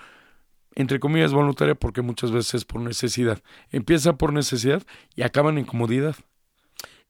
entre 0.74 0.98
comillas 1.00 1.32
voluntaria, 1.32 1.74
porque 1.74 2.02
muchas 2.02 2.30
veces 2.32 2.54
es 2.54 2.64
por 2.64 2.80
necesidad. 2.80 3.40
Empieza 3.70 4.14
por 4.14 4.32
necesidad 4.32 4.82
y 5.14 5.22
acaban 5.22 5.58
en 5.58 5.64
comodidad. 5.64 6.16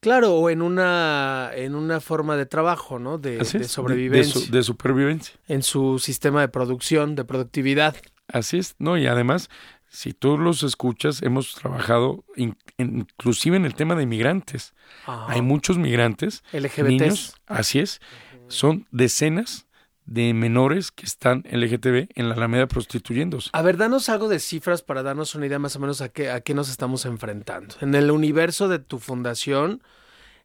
Claro, 0.00 0.34
o 0.34 0.50
en 0.50 0.62
una, 0.62 1.50
en 1.54 1.74
una 1.74 2.00
forma 2.00 2.36
de 2.36 2.46
trabajo, 2.46 2.98
¿no? 2.98 3.18
De, 3.18 3.42
sobrevivencia. 3.44 4.40
De, 4.40 4.46
su- 4.46 4.52
de 4.52 4.62
supervivencia. 4.62 5.34
En 5.48 5.62
su 5.62 5.98
sistema 5.98 6.40
de 6.42 6.48
producción, 6.48 7.14
de 7.16 7.24
productividad. 7.24 7.96
Así 8.28 8.58
es, 8.58 8.74
no, 8.78 8.98
y 8.98 9.06
además, 9.06 9.48
si 9.88 10.12
tú 10.12 10.36
los 10.36 10.62
escuchas, 10.64 11.22
hemos 11.22 11.54
trabajado 11.54 12.24
in- 12.36 12.58
inclusive 12.76 13.56
en 13.56 13.64
el 13.64 13.74
tema 13.74 13.94
de 13.94 14.04
migrantes. 14.06 14.74
Ajá. 15.06 15.32
Hay 15.32 15.42
muchos 15.42 15.78
migrantes, 15.78 16.44
LGBTs. 16.52 16.82
niños, 16.88 17.34
así 17.46 17.78
es, 17.78 18.00
son 18.48 18.86
decenas 18.90 19.66
de 20.06 20.32
menores 20.34 20.92
que 20.92 21.04
están 21.04 21.44
LGTB 21.50 22.08
en 22.14 22.28
la 22.28 22.36
Alameda 22.36 22.68
prostituyéndose. 22.68 23.50
A 23.52 23.62
ver, 23.62 23.76
danos 23.76 24.08
algo 24.08 24.28
de 24.28 24.38
cifras 24.38 24.82
para 24.82 25.02
darnos 25.02 25.34
una 25.34 25.46
idea 25.46 25.58
más 25.58 25.76
o 25.76 25.80
menos 25.80 26.00
a 26.00 26.08
qué, 26.08 26.30
a 26.30 26.40
qué 26.40 26.54
nos 26.54 26.70
estamos 26.70 27.04
enfrentando. 27.06 27.74
En 27.80 27.94
el 27.94 28.10
universo 28.10 28.68
de 28.68 28.78
tu 28.78 28.98
fundación, 28.98 29.82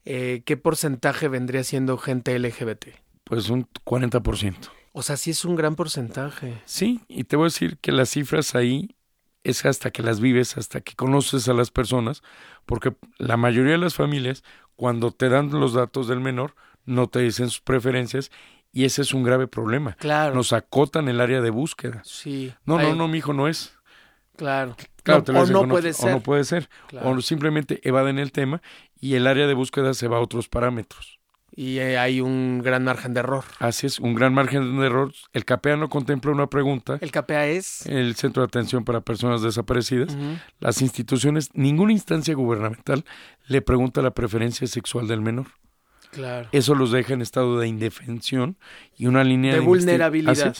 eh, 0.03 0.41
¿qué 0.45 0.57
porcentaje 0.57 1.27
vendría 1.27 1.63
siendo 1.63 1.97
gente 1.97 2.37
LGBT? 2.37 2.87
Pues 3.23 3.49
un 3.49 3.67
40%. 3.85 4.55
O 4.93 5.03
sea, 5.03 5.15
sí 5.15 5.31
es 5.31 5.45
un 5.45 5.55
gran 5.55 5.75
porcentaje. 5.75 6.61
Sí, 6.65 7.01
y 7.07 7.23
te 7.23 7.35
voy 7.35 7.45
a 7.45 7.47
decir 7.47 7.77
que 7.77 7.91
las 7.91 8.09
cifras 8.09 8.55
ahí 8.55 8.95
es 9.43 9.65
hasta 9.65 9.91
que 9.91 10.03
las 10.03 10.19
vives, 10.19 10.57
hasta 10.57 10.81
que 10.81 10.95
conoces 10.95 11.47
a 11.47 11.53
las 11.53 11.71
personas, 11.71 12.23
porque 12.65 12.95
la 13.17 13.37
mayoría 13.37 13.73
de 13.73 13.77
las 13.77 13.95
familias, 13.95 14.43
cuando 14.75 15.11
te 15.11 15.29
dan 15.29 15.51
los 15.51 15.73
datos 15.73 16.07
del 16.07 16.19
menor, 16.19 16.55
no 16.85 17.07
te 17.07 17.19
dicen 17.19 17.49
sus 17.49 17.61
preferencias 17.61 18.31
y 18.73 18.85
ese 18.85 19.01
es 19.01 19.13
un 19.13 19.23
grave 19.23 19.47
problema. 19.47 19.95
Claro. 19.99 20.33
Nos 20.35 20.53
acotan 20.53 21.07
el 21.09 21.19
área 21.21 21.41
de 21.41 21.49
búsqueda. 21.49 22.01
sí. 22.05 22.53
No, 22.65 22.77
no, 22.79 22.87
Hay- 22.87 22.95
no, 22.97 23.07
mi 23.07 23.17
hijo 23.19 23.33
no 23.33 23.47
es. 23.47 23.73
Claro. 24.37 24.75
Claro, 25.03 25.23
No, 25.33 25.41
o 25.41 25.45
no 25.45 25.67
puede 25.67 25.93
ser. 25.93 26.09
O 26.09 26.13
no 26.13 26.19
puede 26.21 26.43
ser. 26.43 26.69
Claro. 26.87 27.09
O 27.11 27.21
simplemente 27.21 27.79
evaden 27.83 28.17
el 28.19 28.31
tema 28.31 28.61
y 28.99 29.15
el 29.15 29.27
área 29.27 29.47
de 29.47 29.53
búsqueda 29.53 29.93
se 29.93 30.07
va 30.07 30.17
a 30.17 30.21
otros 30.21 30.47
parámetros. 30.47 31.19
Y 31.53 31.79
eh, 31.79 31.97
hay 31.97 32.21
un 32.21 32.61
gran 32.63 32.85
margen 32.85 33.13
de 33.13 33.19
error. 33.19 33.43
Así 33.59 33.85
es, 33.85 33.99
un 33.99 34.15
gran 34.15 34.33
margen 34.33 34.79
de 34.79 34.85
error. 34.85 35.11
El 35.33 35.43
CAPEA 35.43 35.75
no 35.75 35.89
contempla 35.89 36.31
una 36.31 36.47
pregunta. 36.47 36.97
El 37.01 37.11
KPA 37.11 37.47
es. 37.47 37.85
El 37.87 38.15
Centro 38.15 38.41
de 38.41 38.45
Atención 38.47 38.85
para 38.85 39.01
Personas 39.01 39.41
Desaparecidas. 39.41 40.15
Las 40.59 40.81
instituciones, 40.81 41.49
ninguna 41.53 41.91
instancia 41.91 42.33
gubernamental 42.35 43.03
le 43.47 43.61
pregunta 43.61 44.01
la 44.01 44.11
preferencia 44.11 44.65
sexual 44.65 45.07
del 45.09 45.19
menor. 45.21 45.47
Claro. 46.11 46.49
Eso 46.51 46.75
los 46.75 46.91
deja 46.91 47.13
en 47.13 47.21
estado 47.21 47.59
de 47.59 47.67
indefensión 47.67 48.57
y 48.97 49.07
una 49.07 49.23
línea 49.23 49.53
De 49.53 49.61
investi- 49.61 49.65
vulnerabilidad. 49.65 50.55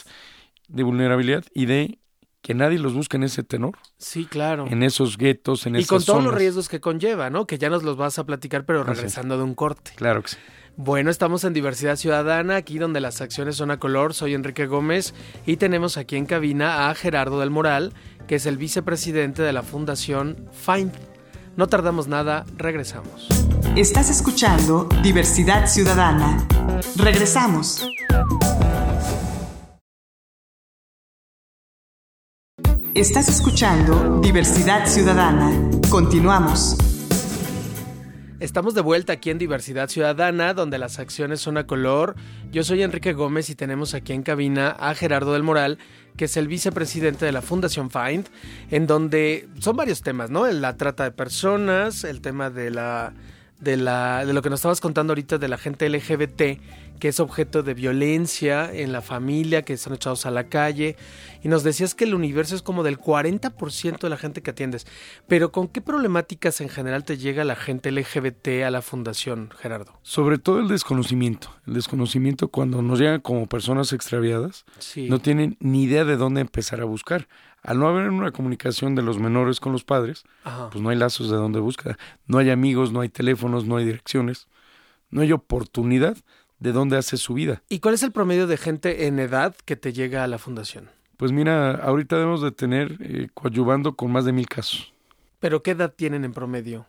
De 0.68 0.82
vulnerabilidad 0.82 1.44
y 1.54 1.66
de 1.66 1.98
que 2.40 2.54
nadie 2.54 2.78
los 2.78 2.94
busque 2.94 3.16
en 3.18 3.22
ese 3.22 3.44
tenor, 3.44 3.76
Sí, 3.98 4.24
claro. 4.24 4.66
en 4.68 4.82
esos 4.82 5.16
guetos, 5.16 5.64
en 5.66 5.76
y 5.76 5.80
esas 5.80 5.88
con 5.88 6.04
todos 6.04 6.24
los 6.24 6.34
riesgos 6.34 6.68
que 6.68 6.80
conlleva, 6.80 7.30
¿no? 7.30 7.46
Que 7.46 7.56
ya 7.58 7.70
nos 7.70 7.84
los 7.84 7.96
vas 7.96 8.18
a 8.18 8.24
platicar, 8.26 8.64
pero 8.64 8.82
regresando 8.82 9.36
de 9.36 9.44
un 9.44 9.54
corte. 9.54 9.92
Claro 9.94 10.22
que 10.22 10.30
sí. 10.30 10.36
Bueno, 10.74 11.10
estamos 11.10 11.44
en 11.44 11.52
Diversidad 11.52 11.96
Ciudadana, 11.96 12.56
aquí 12.56 12.78
donde 12.78 13.00
las 13.00 13.20
acciones 13.20 13.56
son 13.56 13.70
a 13.70 13.78
color. 13.78 14.14
Soy 14.14 14.32
Enrique 14.34 14.66
Gómez 14.66 15.14
y 15.46 15.58
tenemos 15.58 15.98
aquí 15.98 16.16
en 16.16 16.24
cabina 16.26 16.88
a 16.88 16.94
Gerardo 16.94 17.38
del 17.40 17.50
Moral, 17.50 17.92
que 18.26 18.36
es 18.36 18.46
el 18.46 18.56
vicepresidente 18.56 19.42
de 19.42 19.52
la 19.52 19.62
Fundación 19.62 20.48
Find. 20.52 20.92
No 21.56 21.66
tardamos 21.66 22.08
nada, 22.08 22.46
regresamos. 22.56 23.28
Estás 23.76 24.08
escuchando 24.08 24.88
Diversidad 25.02 25.66
Ciudadana. 25.66 26.46
Regresamos. 26.96 27.86
Estás 32.94 33.28
escuchando 33.28 34.20
Diversidad 34.20 34.86
Ciudadana. 34.86 35.52
Continuamos. 35.90 36.91
Estamos 38.42 38.74
de 38.74 38.80
vuelta 38.80 39.12
aquí 39.12 39.30
en 39.30 39.38
Diversidad 39.38 39.88
Ciudadana, 39.88 40.52
donde 40.52 40.76
las 40.76 40.98
acciones 40.98 41.40
son 41.40 41.58
a 41.58 41.66
color. 41.68 42.16
Yo 42.50 42.64
soy 42.64 42.82
Enrique 42.82 43.12
Gómez 43.12 43.48
y 43.50 43.54
tenemos 43.54 43.94
aquí 43.94 44.14
en 44.14 44.24
cabina 44.24 44.70
a 44.70 44.96
Gerardo 44.96 45.34
del 45.34 45.44
Moral, 45.44 45.78
que 46.16 46.24
es 46.24 46.36
el 46.36 46.48
vicepresidente 46.48 47.24
de 47.24 47.30
la 47.30 47.40
Fundación 47.40 47.88
Find, 47.88 48.26
en 48.72 48.88
donde 48.88 49.48
son 49.60 49.76
varios 49.76 50.02
temas, 50.02 50.30
¿no? 50.30 50.44
La 50.50 50.76
trata 50.76 51.04
de 51.04 51.12
personas, 51.12 52.02
el 52.02 52.20
tema 52.20 52.50
de 52.50 52.72
la 52.72 53.14
de 53.60 53.76
la 53.76 54.26
de 54.26 54.32
lo 54.32 54.42
que 54.42 54.50
nos 54.50 54.58
estabas 54.58 54.80
contando 54.80 55.12
ahorita 55.12 55.38
de 55.38 55.46
la 55.46 55.56
gente 55.56 55.88
LGBT 55.88 56.42
que 57.02 57.08
es 57.08 57.18
objeto 57.18 57.64
de 57.64 57.74
violencia 57.74 58.72
en 58.72 58.92
la 58.92 59.02
familia, 59.02 59.62
que 59.62 59.76
son 59.76 59.92
echados 59.92 60.24
a 60.24 60.30
la 60.30 60.44
calle, 60.44 60.94
y 61.42 61.48
nos 61.48 61.64
decías 61.64 61.96
que 61.96 62.04
el 62.04 62.14
universo 62.14 62.54
es 62.54 62.62
como 62.62 62.84
del 62.84 62.96
40% 62.96 63.98
de 63.98 64.08
la 64.08 64.16
gente 64.16 64.40
que 64.40 64.52
atiendes. 64.52 64.86
Pero 65.26 65.50
¿con 65.50 65.66
qué 65.66 65.80
problemáticas 65.80 66.60
en 66.60 66.68
general 66.68 67.02
te 67.02 67.18
llega 67.18 67.42
la 67.42 67.56
gente 67.56 67.90
LGBT 67.90 68.62
a 68.64 68.70
la 68.70 68.82
fundación, 68.82 69.50
Gerardo? 69.58 69.98
Sobre 70.02 70.38
todo 70.38 70.60
el 70.60 70.68
desconocimiento. 70.68 71.48
El 71.66 71.74
desconocimiento 71.74 72.46
cuando 72.46 72.82
nos 72.82 73.00
llegan 73.00 73.20
como 73.20 73.48
personas 73.48 73.92
extraviadas, 73.92 74.64
Sí. 74.78 75.08
no 75.08 75.18
tienen 75.18 75.56
ni 75.58 75.82
idea 75.82 76.04
de 76.04 76.16
dónde 76.16 76.40
empezar 76.40 76.80
a 76.80 76.84
buscar. 76.84 77.26
Al 77.64 77.80
no 77.80 77.88
haber 77.88 78.10
una 78.10 78.30
comunicación 78.30 78.94
de 78.94 79.02
los 79.02 79.18
menores 79.18 79.58
con 79.58 79.72
los 79.72 79.82
padres, 79.82 80.22
Ajá. 80.44 80.70
pues 80.70 80.80
no 80.80 80.90
hay 80.90 80.96
lazos 80.98 81.28
de 81.30 81.36
dónde 81.36 81.58
buscar. 81.58 81.98
No 82.28 82.38
hay 82.38 82.50
amigos, 82.50 82.92
no 82.92 83.00
hay 83.00 83.08
teléfonos, 83.08 83.64
no 83.66 83.76
hay 83.76 83.86
direcciones, 83.86 84.46
no 85.10 85.22
hay 85.22 85.32
oportunidad 85.32 86.16
de 86.62 86.72
dónde 86.72 86.96
hace 86.96 87.16
su 87.16 87.34
vida. 87.34 87.62
¿Y 87.68 87.80
cuál 87.80 87.94
es 87.94 88.02
el 88.02 88.12
promedio 88.12 88.46
de 88.46 88.56
gente 88.56 89.06
en 89.06 89.18
edad 89.18 89.54
que 89.64 89.76
te 89.76 89.92
llega 89.92 90.24
a 90.24 90.26
la 90.28 90.38
fundación? 90.38 90.88
Pues 91.16 91.32
mira, 91.32 91.72
ahorita 91.72 92.16
debemos 92.16 92.42
de 92.42 92.50
tener 92.52 92.96
eh, 93.00 93.28
coadyuvando 93.34 93.94
con 93.94 94.10
más 94.10 94.24
de 94.24 94.32
mil 94.32 94.48
casos 94.48 94.92
¿Pero 95.40 95.62
qué 95.62 95.72
edad 95.72 95.92
tienen 95.94 96.24
en 96.24 96.32
promedio? 96.32 96.86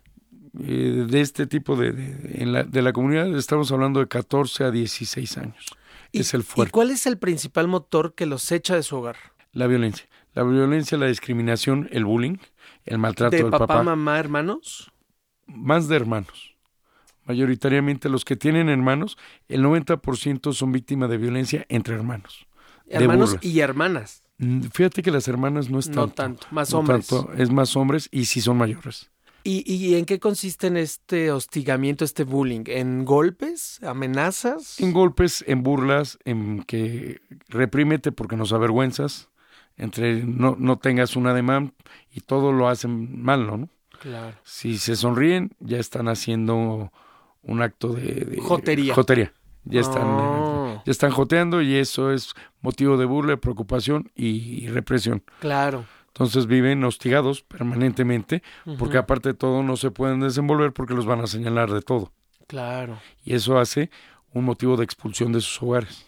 eh, 0.60 1.06
de 1.08 1.20
este 1.20 1.46
tipo 1.46 1.76
de, 1.76 1.92
de, 1.92 2.42
en 2.42 2.52
la, 2.52 2.62
de 2.64 2.82
la 2.82 2.92
comunidad. 2.92 3.34
Estamos 3.36 3.72
hablando 3.72 4.00
de 4.00 4.06
14 4.08 4.64
a 4.64 4.70
16 4.70 5.38
años. 5.38 5.66
¿Y, 6.12 6.20
es 6.20 6.32
el 6.34 6.40
¿Y 6.40 6.44
fuerte. 6.44 6.70
cuál 6.70 6.90
es 6.90 7.06
el 7.06 7.18
principal 7.18 7.66
motor 7.68 8.14
que 8.14 8.26
los 8.26 8.50
echa 8.52 8.76
de 8.76 8.82
su 8.84 8.96
hogar? 8.96 9.16
La 9.52 9.66
violencia. 9.66 10.06
La 10.34 10.42
violencia, 10.44 10.96
la 10.98 11.06
discriminación, 11.06 11.88
el 11.92 12.04
bullying, 12.04 12.36
el 12.84 12.98
maltrato 12.98 13.36
¿De 13.36 13.42
del 13.42 13.50
papá, 13.50 13.66
papá. 13.66 13.82
mamá, 13.82 14.18
hermanos? 14.18 14.90
Más 15.46 15.88
de 15.88 15.96
hermanos. 15.96 16.53
Mayoritariamente 17.26 18.08
los 18.08 18.24
que 18.24 18.36
tienen 18.36 18.68
hermanos, 18.68 19.16
el 19.48 19.62
90% 19.62 20.52
son 20.52 20.72
víctimas 20.72 21.08
de 21.10 21.16
violencia 21.16 21.64
entre 21.68 21.94
hermanos. 21.94 22.46
Hermanos 22.86 23.36
y 23.40 23.60
hermanas. 23.60 24.22
Mm, 24.38 24.62
Fíjate 24.72 25.02
que 25.02 25.10
las 25.10 25.26
hermanas 25.28 25.70
no 25.70 25.78
es 25.78 25.88
No 25.88 26.08
tanto. 26.08 26.46
más 26.50 26.72
no 26.72 26.80
hombres. 26.80 27.06
tanto, 27.06 27.32
es 27.34 27.50
más 27.50 27.76
hombres 27.76 28.08
y 28.12 28.26
sí 28.26 28.40
son 28.40 28.58
mayores. 28.58 29.10
¿Y, 29.46 29.62
¿Y 29.70 29.94
en 29.96 30.06
qué 30.06 30.18
consiste 30.18 30.66
en 30.68 30.78
este 30.78 31.30
hostigamiento, 31.30 32.04
este 32.04 32.24
bullying? 32.24 32.62
¿En 32.66 33.04
golpes? 33.04 33.78
¿Amenazas? 33.82 34.80
En 34.80 34.92
golpes, 34.92 35.44
en 35.46 35.62
burlas, 35.62 36.18
en 36.24 36.62
que 36.64 37.20
reprímete 37.48 38.10
porque 38.10 38.36
nos 38.36 38.52
avergüenzas, 38.54 39.28
entre 39.76 40.24
no, 40.24 40.56
no 40.58 40.78
tengas 40.78 41.14
un 41.16 41.26
ademán 41.26 41.74
y 42.10 42.20
todo 42.20 42.52
lo 42.52 42.68
hacen 42.68 43.20
mal, 43.22 43.46
¿no? 43.46 43.68
Claro. 44.00 44.36
Si 44.44 44.78
se 44.78 44.96
sonríen, 44.96 45.50
ya 45.60 45.78
están 45.78 46.08
haciendo 46.08 46.90
un 47.44 47.62
acto 47.62 47.88
de... 47.92 48.02
de- 48.24 48.40
Jotería. 48.40 48.94
Jotería. 48.94 49.32
Ya 49.66 49.80
están, 49.80 50.02
Oh, 50.06 50.82
ya 50.84 50.90
están 50.90 51.10
joteando 51.10 51.62
y 51.62 51.74
eso 51.76 52.12
es 52.12 52.34
motivo 52.60 52.96
de 52.98 53.06
burla, 53.06 53.36
preocupación 53.38 54.10
y, 54.14 54.26
y 54.64 54.68
represión. 54.68 55.22
claro. 55.40 55.84
Entonces 56.08 56.46
viven 56.46 56.84
hostigados 56.84 57.42
permanentemente 57.42 58.44
porque 58.78 58.98
aparte 58.98 59.30
de 59.30 59.34
todo 59.34 59.64
no 59.64 59.76
se 59.76 59.90
pueden 59.90 60.20
desenvolver 60.20 60.72
porque 60.72 60.94
los 60.94 61.06
van 61.06 61.20
a 61.20 61.26
señalar 61.26 61.72
de 61.72 61.82
todo. 61.82 62.12
Claro. 62.46 62.98
Y 63.24 63.34
eso 63.34 63.58
hace 63.58 63.90
un 64.32 64.44
motivo 64.44 64.76
de 64.76 64.84
expulsión 64.84 65.32
de 65.32 65.40
sus 65.40 65.60
hogares. 65.60 66.06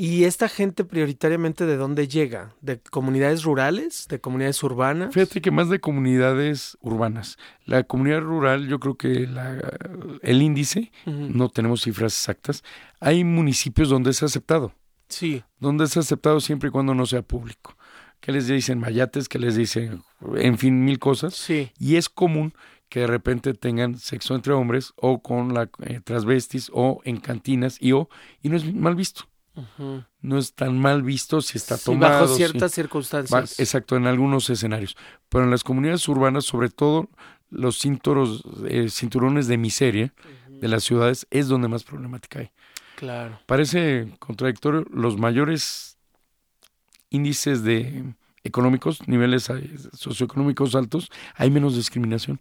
¿Y 0.00 0.24
esta 0.24 0.48
gente 0.48 0.84
prioritariamente 0.84 1.66
de 1.66 1.76
dónde 1.76 2.06
llega? 2.06 2.54
¿De 2.60 2.78
comunidades 2.78 3.42
rurales? 3.42 4.06
¿De 4.08 4.20
comunidades 4.20 4.62
urbanas? 4.62 5.12
Fíjate 5.12 5.40
que 5.40 5.50
más 5.50 5.68
de 5.70 5.80
comunidades 5.80 6.78
urbanas. 6.82 7.36
La 7.64 7.82
comunidad 7.82 8.20
rural, 8.20 8.68
yo 8.68 8.78
creo 8.78 8.96
que 8.96 9.26
la, 9.26 9.58
el 10.22 10.40
índice, 10.40 10.92
no 11.04 11.48
tenemos 11.48 11.82
cifras 11.82 12.12
exactas, 12.14 12.62
hay 13.00 13.24
municipios 13.24 13.88
donde 13.88 14.10
es 14.10 14.22
aceptado, 14.22 14.72
Sí. 15.08 15.42
donde 15.58 15.84
es 15.86 15.96
aceptado 15.96 16.38
siempre 16.40 16.68
y 16.68 16.70
cuando 16.72 16.94
no 16.94 17.04
sea 17.04 17.22
público. 17.22 17.76
Que 18.20 18.30
les 18.30 18.46
dicen 18.46 18.78
mayates, 18.78 19.28
que 19.28 19.40
les 19.40 19.56
dicen, 19.56 20.04
en 20.36 20.58
fin, 20.58 20.84
mil 20.84 21.00
cosas. 21.00 21.34
Sí. 21.34 21.72
Y 21.76 21.96
es 21.96 22.08
común 22.08 22.54
que 22.88 23.00
de 23.00 23.06
repente 23.08 23.52
tengan 23.52 23.98
sexo 23.98 24.36
entre 24.36 24.52
hombres 24.52 24.92
o 24.94 25.22
con 25.22 25.54
la 25.54 25.68
eh, 25.82 26.00
transvestis 26.04 26.70
o 26.72 27.00
en 27.04 27.16
cantinas 27.18 27.78
y 27.80 27.90
o 27.92 28.08
y 28.42 28.48
no 28.48 28.56
es 28.56 28.72
mal 28.72 28.94
visto. 28.94 29.24
No 30.20 30.38
es 30.38 30.54
tan 30.54 30.78
mal 30.78 31.02
visto 31.02 31.40
si 31.40 31.58
está 31.58 31.76
Sí, 31.76 31.86
tomado. 31.86 32.22
bajo 32.22 32.34
ciertas 32.34 32.72
circunstancias. 32.72 33.58
exacto, 33.60 33.96
en 33.96 34.06
algunos 34.06 34.48
escenarios. 34.50 34.96
Pero 35.28 35.44
en 35.44 35.50
las 35.50 35.64
comunidades 35.64 36.06
urbanas, 36.08 36.44
sobre 36.44 36.68
todo 36.70 37.08
los 37.50 37.78
cinturos, 37.78 38.42
eh, 38.68 38.88
cinturones 38.90 39.46
de 39.46 39.56
miseria 39.58 40.12
de 40.48 40.68
las 40.68 40.84
ciudades, 40.84 41.26
es 41.30 41.48
donde 41.48 41.68
más 41.68 41.84
problemática 41.84 42.40
hay. 42.40 42.50
Claro. 42.96 43.38
Parece 43.46 44.12
contradictorio, 44.18 44.84
los 44.90 45.16
mayores 45.18 45.96
índices 47.10 47.62
de 47.62 48.12
económicos, 48.44 49.06
niveles 49.06 49.48
eh, 49.50 49.70
socioeconómicos 49.92 50.74
altos, 50.74 51.10
hay 51.36 51.50
menos 51.50 51.74
discriminación. 51.76 52.40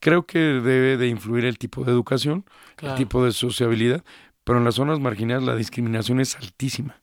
Creo 0.00 0.26
que 0.26 0.38
debe 0.38 0.96
de 0.96 1.08
influir 1.08 1.44
el 1.44 1.58
tipo 1.58 1.84
de 1.84 1.92
educación, 1.92 2.44
Claro. 2.76 2.94
el 2.94 2.98
tipo 2.98 3.24
de 3.24 3.32
sociabilidad, 3.32 4.04
pero 4.44 4.58
en 4.58 4.64
las 4.64 4.74
zonas 4.76 5.00
marginadas 5.00 5.42
la 5.44 5.56
discriminación 5.56 6.20
es 6.20 6.36
altísima. 6.36 7.00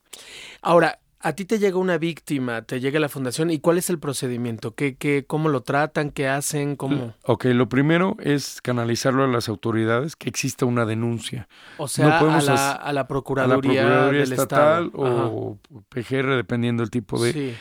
Ahora, 0.62 0.98
A 1.22 1.34
ti 1.34 1.44
te 1.44 1.58
llega 1.58 1.76
una 1.76 1.98
víctima, 1.98 2.62
te 2.62 2.80
llega 2.80 2.98
la 2.98 3.10
fundación, 3.10 3.50
¿y 3.50 3.58
cuál 3.58 3.76
es 3.76 3.90
el 3.90 3.98
procedimiento? 3.98 4.74
¿Qué, 4.74 4.96
qué, 4.96 5.26
¿Cómo 5.26 5.50
lo 5.50 5.60
tratan? 5.60 6.12
¿Qué 6.12 6.26
hacen? 6.26 6.76
¿Cómo? 6.76 7.12
Ok, 7.24 7.44
lo 7.52 7.68
primero 7.68 8.16
es 8.20 8.62
canalizarlo 8.62 9.24
a 9.24 9.26
las 9.26 9.50
autoridades, 9.50 10.16
que 10.16 10.30
exista 10.30 10.64
una 10.64 10.86
denuncia. 10.86 11.46
O 11.76 11.88
sea, 11.88 12.20
a, 12.20 12.40
la, 12.40 12.72
a, 12.72 12.92
la, 12.94 13.06
Procuraduría, 13.06 13.82
a 13.82 13.84
la 13.84 13.90
Procuraduría 13.90 14.20
del 14.22 14.32
Estatal 14.32 14.84
Estado. 14.86 15.02
o 15.04 15.58
PGR, 15.90 16.36
dependiendo 16.36 16.82
del 16.82 16.90
tipo 16.90 17.22
de, 17.22 17.32
Sí. 17.34 17.54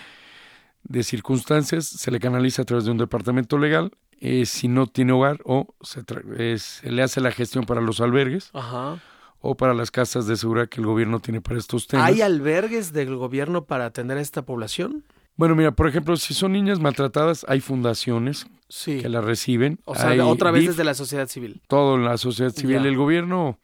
de 0.84 1.04
circunstancias, 1.04 1.86
se 1.86 2.12
le 2.12 2.22
canaliza 2.22 2.62
a 2.62 2.66
través 2.66 2.86
de 2.86 2.92
un 2.92 2.98
departamento 2.98 3.58
legal. 3.58 3.92
eh, 4.22 4.46
si 4.46 4.70
no 4.70 4.88
tiene 4.88 5.12
hogar 5.12 5.40
o 5.44 5.76
se, 5.82 6.02
tra- 6.06 6.24
eh, 6.38 6.58
se 6.60 6.90
le 6.92 7.02
hace 7.04 7.20
la 7.20 7.32
gestión 7.32 7.66
para 7.66 7.80
los 7.82 8.00
albergues 8.02 8.52
Ajá. 8.54 9.00
O 9.42 9.56
para 9.56 9.74
las 9.74 9.92
casas 9.92 10.28
de 10.28 10.36
seguridad 10.36 10.68
que 10.70 10.82
el 10.82 10.88
gobierno 10.88 11.20
tiene 11.20 11.42
para 11.42 11.58
estos 11.58 11.88
temas. 11.88 12.06
¿Hay 12.08 12.22
albergues 12.22 12.92
del 12.94 13.16
gobierno 13.16 13.66
para 13.66 13.86
atender 13.86 14.18
a 14.18 14.22
esta 14.22 14.42
población? 14.44 15.04
Bueno, 15.36 15.56
mira, 15.56 15.72
por 15.72 15.88
ejemplo, 15.88 16.18
si 16.18 16.34
son 16.34 16.52
niñas 16.52 16.80
maltratadas, 16.80 17.46
hay 17.48 17.62
fundaciones 17.62 18.48
Sí. 18.68 19.00
que 19.02 19.08
las 19.10 19.24
reciben. 19.24 19.80
O 19.86 19.96
sea, 19.96 20.10
hay 20.10 20.20
otra 20.20 20.52
vez 20.52 20.62
DIF, 20.62 20.70
desde 20.72 20.84
la 20.84 20.94
sociedad 20.94 21.28
civil. 21.28 21.62
todo 21.68 21.96
en 21.96 22.04
la 22.06 22.18
sociedad 22.18 22.52
civil. 22.52 22.82
Ya. 22.84 22.88
El 22.90 22.98
gobierno 22.98 23.58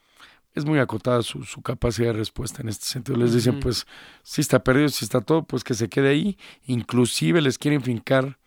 es 0.53 0.63
muy 0.65 0.79
acotada 0.79 1.21
su, 1.21 1.43
su 1.43 1.61
capacidad 1.61 2.07
de 2.07 2.13
respuesta 2.13 2.61
en 2.61 2.69
este 2.69 2.85
sentido. 2.85 3.17
Les 3.17 3.33
dicen, 3.33 3.59
pues, 3.59 3.85
si 4.23 4.39
está 4.41 4.63
perdido, 4.63 4.87
si 4.87 5.03
está 5.03 5.19
todo, 5.19 5.43
pues 5.43 5.65
que 5.65 5.73
se 5.73 5.89
quede 5.89 6.09
ahí. 6.09 6.37
Inclusive 6.65 7.41
les 7.41 7.57
quieren 7.57 7.81
fincar 7.83 8.37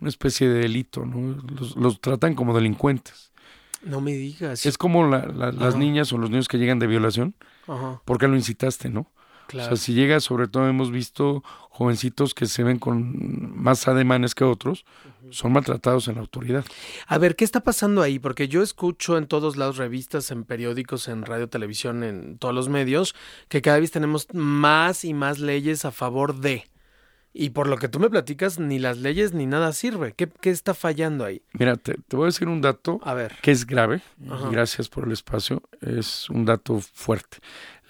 una 0.00 0.08
especie 0.08 0.48
de 0.48 0.60
delito, 0.60 1.04
¿no? 1.04 1.36
Los, 1.58 1.76
los 1.76 2.00
tratan 2.00 2.34
como 2.36 2.54
delincuentes. 2.54 3.32
No 3.82 4.00
me 4.00 4.12
digas. 4.12 4.66
Es 4.66 4.76
como 4.78 5.06
la- 5.06 5.26
la- 5.26 5.52
las 5.52 5.76
niñas 5.76 6.12
o 6.12 6.18
los 6.18 6.30
niños 6.30 6.48
que 6.48 6.58
llegan 6.58 6.78
de 6.78 6.86
violación, 6.86 7.34
Ajá, 7.66 8.00
porque 8.04 8.26
lo 8.28 8.36
incitaste, 8.36 8.88
¿no? 8.90 9.10
claro. 9.46 9.72
O 9.72 9.76
sea, 9.76 9.82
si 9.82 9.94
llega, 9.94 10.20
sobre 10.20 10.46
todo 10.46 10.68
hemos 10.68 10.90
visto 10.90 11.42
jovencitos 11.70 12.34
que 12.34 12.44
se 12.46 12.64
ven 12.64 12.78
con 12.78 13.56
más 13.56 13.88
ademanes 13.88 14.34
que 14.34 14.44
otros, 14.44 14.84
son 15.30 15.52
maltratados 15.52 16.08
en 16.08 16.16
la 16.16 16.20
autoridad. 16.22 16.64
A 17.06 17.16
ver, 17.18 17.34
¿qué 17.36 17.44
está 17.44 17.60
pasando 17.60 18.02
ahí? 18.02 18.18
Porque 18.18 18.48
yo 18.48 18.62
escucho 18.62 19.16
en 19.16 19.26
todos 19.26 19.56
lados 19.56 19.76
revistas, 19.78 20.30
en 20.30 20.44
periódicos, 20.44 21.08
en 21.08 21.24
radio, 21.24 21.48
televisión, 21.48 22.02
en 22.04 22.36
todos 22.38 22.54
los 22.54 22.68
medios, 22.68 23.14
que 23.48 23.62
cada 23.62 23.78
vez 23.78 23.90
tenemos 23.90 24.26
más 24.34 25.04
y 25.04 25.14
más 25.14 25.38
leyes 25.38 25.84
a 25.86 25.92
favor 25.92 26.34
de. 26.40 26.64
Y 27.40 27.50
por 27.50 27.68
lo 27.68 27.76
que 27.76 27.86
tú 27.88 28.00
me 28.00 28.10
platicas, 28.10 28.58
ni 28.58 28.80
las 28.80 28.98
leyes 28.98 29.32
ni 29.32 29.46
nada 29.46 29.72
sirve. 29.72 30.12
¿Qué, 30.12 30.28
qué 30.40 30.50
está 30.50 30.74
fallando 30.74 31.24
ahí? 31.24 31.40
Mira, 31.52 31.76
te, 31.76 31.94
te 32.08 32.16
voy 32.16 32.24
a 32.24 32.26
decir 32.26 32.48
un 32.48 32.60
dato 32.60 32.98
A 33.04 33.14
ver. 33.14 33.36
que 33.42 33.52
es 33.52 33.64
grave, 33.64 34.00
Ajá. 34.28 34.48
y 34.48 34.52
gracias 34.52 34.88
por 34.88 35.04
el 35.04 35.12
espacio, 35.12 35.62
es 35.80 36.28
un 36.30 36.44
dato 36.44 36.80
fuerte. 36.80 37.38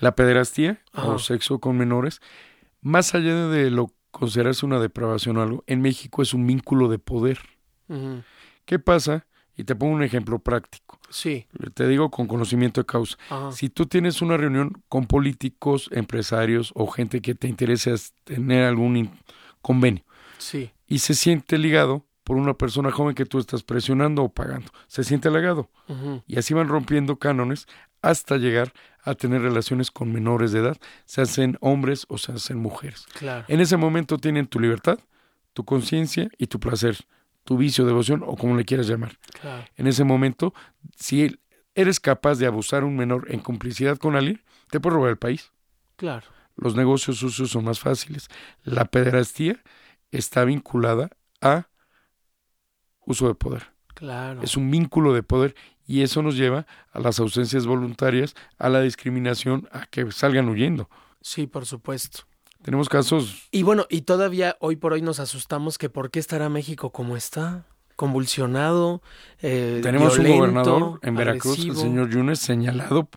La 0.00 0.14
pederastía 0.14 0.82
Ajá. 0.92 1.08
o 1.08 1.18
sexo 1.18 1.60
con 1.60 1.78
menores, 1.78 2.20
más 2.82 3.14
allá 3.14 3.48
de 3.48 3.70
lo 3.70 3.90
considerarse 4.10 4.66
una 4.66 4.80
depravación 4.80 5.38
o 5.38 5.42
algo, 5.42 5.64
en 5.66 5.80
México 5.80 6.20
es 6.20 6.34
un 6.34 6.46
vínculo 6.46 6.88
de 6.88 6.98
poder. 6.98 7.38
¿Qué 8.66 8.78
pasa? 8.78 9.26
Y 9.56 9.64
te 9.64 9.74
pongo 9.74 9.94
un 9.94 10.02
ejemplo 10.02 10.38
práctico. 10.40 10.98
Sí. 11.08 11.46
Te 11.74 11.88
digo 11.88 12.10
con 12.10 12.26
conocimiento 12.26 12.82
de 12.82 12.86
causa. 12.86 13.16
Ajá. 13.30 13.50
Si 13.52 13.70
tú 13.70 13.86
tienes 13.86 14.20
una 14.20 14.36
reunión 14.36 14.82
con 14.90 15.06
políticos, 15.06 15.88
empresarios 15.92 16.70
o 16.74 16.86
gente 16.86 17.22
que 17.22 17.34
te 17.34 17.48
interesa 17.48 17.92
tener 18.24 18.64
algún 18.64 19.10
convenio 19.62 20.04
Sí. 20.38 20.70
y 20.86 20.98
se 21.00 21.14
siente 21.14 21.58
ligado 21.58 22.04
por 22.24 22.36
una 22.36 22.54
persona 22.54 22.90
joven 22.90 23.14
que 23.14 23.24
tú 23.24 23.38
estás 23.38 23.62
presionando 23.62 24.22
o 24.22 24.28
pagando, 24.28 24.70
se 24.86 25.02
siente 25.04 25.28
halagado 25.28 25.70
y 26.26 26.38
así 26.38 26.52
van 26.54 26.68
rompiendo 26.68 27.18
cánones 27.18 27.66
hasta 28.02 28.36
llegar 28.36 28.72
a 29.02 29.14
tener 29.14 29.40
relaciones 29.40 29.90
con 29.90 30.12
menores 30.12 30.52
de 30.52 30.60
edad, 30.60 30.76
se 31.06 31.22
hacen 31.22 31.56
hombres 31.60 32.04
o 32.08 32.18
se 32.18 32.32
hacen 32.32 32.58
mujeres. 32.58 33.06
Claro. 33.14 33.44
En 33.48 33.60
ese 33.60 33.76
momento 33.78 34.18
tienen 34.18 34.46
tu 34.46 34.60
libertad, 34.60 34.98
tu 35.54 35.64
conciencia 35.64 36.28
y 36.36 36.46
tu 36.48 36.60
placer, 36.60 36.98
tu 37.44 37.56
vicio, 37.56 37.86
devoción 37.86 38.22
o 38.26 38.36
como 38.36 38.56
le 38.56 38.64
quieras 38.66 38.86
llamar. 38.86 39.18
Claro. 39.40 39.64
En 39.76 39.86
ese 39.86 40.04
momento, 40.04 40.52
si 40.96 41.40
eres 41.74 41.98
capaz 41.98 42.34
de 42.36 42.46
abusar 42.46 42.82
a 42.82 42.86
un 42.86 42.96
menor 42.96 43.26
en 43.30 43.40
complicidad 43.40 43.96
con 43.96 44.14
alguien, 44.14 44.42
te 44.70 44.78
puede 44.80 44.96
robar 44.96 45.10
el 45.10 45.16
país. 45.18 45.50
Claro. 45.96 46.26
Los 46.58 46.74
negocios 46.74 47.18
sucios 47.18 47.50
son 47.50 47.64
más 47.64 47.78
fáciles. 47.78 48.28
La 48.64 48.84
pederastía 48.84 49.62
está 50.10 50.44
vinculada 50.44 51.10
a 51.40 51.68
uso 53.06 53.28
de 53.28 53.34
poder. 53.34 53.62
Claro. 53.94 54.42
Es 54.42 54.56
un 54.56 54.68
vínculo 54.70 55.14
de 55.14 55.22
poder 55.22 55.54
y 55.86 56.02
eso 56.02 56.20
nos 56.20 56.36
lleva 56.36 56.66
a 56.92 56.98
las 56.98 57.20
ausencias 57.20 57.64
voluntarias, 57.64 58.34
a 58.58 58.68
la 58.68 58.80
discriminación, 58.80 59.68
a 59.72 59.86
que 59.86 60.10
salgan 60.10 60.48
huyendo. 60.48 60.90
Sí, 61.20 61.46
por 61.46 61.64
supuesto. 61.64 62.20
Tenemos 62.62 62.88
casos, 62.88 63.48
Y 63.52 63.62
bueno, 63.62 63.86
y 63.88 64.02
todavía 64.02 64.56
hoy 64.58 64.74
por 64.74 64.92
hoy 64.92 65.00
nos 65.00 65.20
asustamos 65.20 65.78
que 65.78 65.88
por 65.88 66.10
qué 66.10 66.18
estará 66.18 66.48
México 66.48 66.90
como 66.90 67.16
está, 67.16 67.66
convulsionado, 67.94 69.00
eh, 69.40 69.78
tenemos 69.80 70.18
violento, 70.18 70.32
un 70.32 70.38
gobernador 70.40 71.00
en 71.02 71.14
Veracruz, 71.14 71.64
el 71.64 71.76
señor 71.76 72.10
Yunes, 72.10 72.40
señalado, 72.40 73.08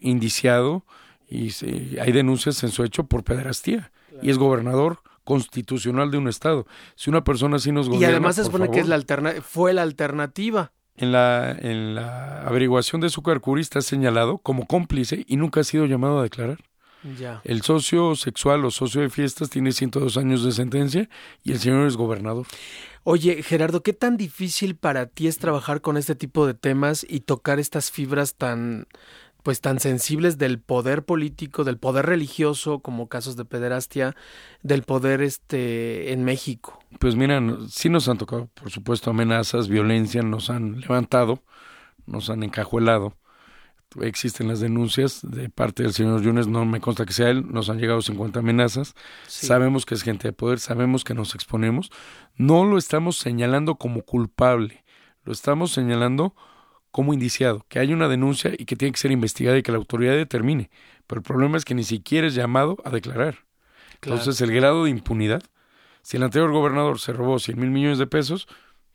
indiciado 0.00 0.86
y 1.30 1.50
se- 1.50 1.98
hay 2.00 2.12
denuncias 2.12 2.62
en 2.64 2.70
su 2.70 2.82
hecho 2.84 3.04
por 3.04 3.22
pederastía 3.24 3.92
y 4.22 4.30
es 4.30 4.36
gobernador 4.38 4.98
constitucional 5.24 6.10
de 6.10 6.18
un 6.18 6.28
estado. 6.28 6.66
Si 6.96 7.08
una 7.10 7.22
persona 7.24 7.56
así 7.56 7.72
nos 7.72 7.86
Y 7.86 7.90
gobierna, 7.90 8.16
además 8.16 8.36
se 8.36 8.44
supone 8.44 8.70
que 8.70 8.80
es 8.80 8.88
la 8.88 8.96
alterna 8.96 9.34
fue 9.42 9.72
la 9.72 9.82
alternativa. 9.82 10.72
en 10.96 11.12
la 11.12 11.52
en 11.58 11.94
la 11.94 12.42
averiguación 12.46 13.00
de 13.00 13.08
su 13.08 13.22
carcuri 13.22 13.62
está 13.62 13.80
señalado 13.80 14.38
como 14.38 14.66
cómplice 14.66 15.24
y 15.26 15.36
nunca 15.36 15.60
ha 15.60 15.64
sido 15.64 15.86
llamado 15.86 16.18
a 16.18 16.22
declarar. 16.24 16.58
Ya. 17.18 17.40
El 17.44 17.62
socio 17.62 18.14
sexual 18.16 18.62
o 18.66 18.70
socio 18.70 19.00
de 19.00 19.08
fiestas 19.08 19.48
tiene 19.48 19.72
102 19.72 20.18
años 20.18 20.44
de 20.44 20.52
sentencia 20.52 21.08
y 21.42 21.52
el 21.52 21.58
señor 21.58 21.86
es 21.86 21.96
gobernador. 21.96 22.44
Oye, 23.04 23.42
Gerardo, 23.42 23.82
¿qué 23.82 23.94
tan 23.94 24.18
difícil 24.18 24.76
para 24.76 25.06
ti 25.06 25.26
es 25.26 25.38
trabajar 25.38 25.80
con 25.80 25.96
este 25.96 26.14
tipo 26.14 26.46
de 26.46 26.52
temas 26.52 27.06
y 27.08 27.20
tocar 27.20 27.58
estas 27.58 27.90
fibras 27.90 28.34
tan 28.34 28.86
pues 29.42 29.60
tan 29.60 29.80
sensibles 29.80 30.38
del 30.38 30.58
poder 30.60 31.04
político, 31.04 31.64
del 31.64 31.78
poder 31.78 32.06
religioso, 32.06 32.80
como 32.80 33.08
casos 33.08 33.36
de 33.36 33.44
pederastia, 33.44 34.14
del 34.62 34.82
poder 34.82 35.22
este 35.22 36.12
en 36.12 36.24
México? 36.24 36.78
Pues 36.98 37.16
mira, 37.16 37.40
no- 37.40 37.68
sí 37.68 37.88
nos 37.88 38.08
han 38.08 38.18
tocado, 38.18 38.48
por 38.54 38.70
supuesto, 38.70 39.10
amenazas, 39.10 39.68
violencia, 39.68 40.22
nos 40.22 40.50
han 40.50 40.80
levantado, 40.80 41.42
nos 42.06 42.28
han 42.30 42.42
encajuelado. 42.42 43.16
Existen 44.02 44.46
las 44.46 44.60
denuncias 44.60 45.18
de 45.22 45.48
parte 45.48 45.82
del 45.82 45.92
señor 45.92 46.22
Yunes, 46.22 46.46
no 46.46 46.64
me 46.64 46.80
consta 46.80 47.04
que 47.04 47.12
sea 47.12 47.28
él, 47.30 47.46
nos 47.50 47.70
han 47.70 47.78
llegado 47.78 48.00
50 48.02 48.38
amenazas. 48.38 48.94
Sí. 49.26 49.46
Sabemos 49.48 49.84
que 49.84 49.94
es 49.96 50.02
gente 50.02 50.28
de 50.28 50.32
poder, 50.32 50.60
sabemos 50.60 51.02
que 51.02 51.12
nos 51.12 51.34
exponemos. 51.34 51.90
No 52.36 52.64
lo 52.64 52.78
estamos 52.78 53.16
señalando 53.18 53.74
como 53.76 54.02
culpable, 54.02 54.84
lo 55.24 55.32
estamos 55.32 55.72
señalando 55.72 56.36
como 56.90 57.14
indiciado, 57.14 57.64
que 57.68 57.78
hay 57.78 57.92
una 57.92 58.08
denuncia 58.08 58.52
y 58.56 58.64
que 58.64 58.76
tiene 58.76 58.92
que 58.92 58.98
ser 58.98 59.12
investigada 59.12 59.58
y 59.58 59.62
que 59.62 59.72
la 59.72 59.78
autoridad 59.78 60.14
determine. 60.14 60.70
Pero 61.06 61.20
el 61.20 61.24
problema 61.24 61.56
es 61.56 61.64
que 61.64 61.74
ni 61.74 61.84
siquiera 61.84 62.26
es 62.26 62.34
llamado 62.34 62.76
a 62.84 62.90
declarar. 62.90 63.44
Claro. 64.00 64.18
Entonces, 64.18 64.40
el 64.40 64.52
grado 64.52 64.84
de 64.84 64.90
impunidad, 64.90 65.42
si 66.02 66.16
el 66.16 66.22
anterior 66.22 66.50
gobernador 66.50 66.98
se 66.98 67.12
robó 67.12 67.38
100 67.38 67.58
mil 67.58 67.70
millones 67.70 67.98
de 67.98 68.06
pesos, 68.06 68.48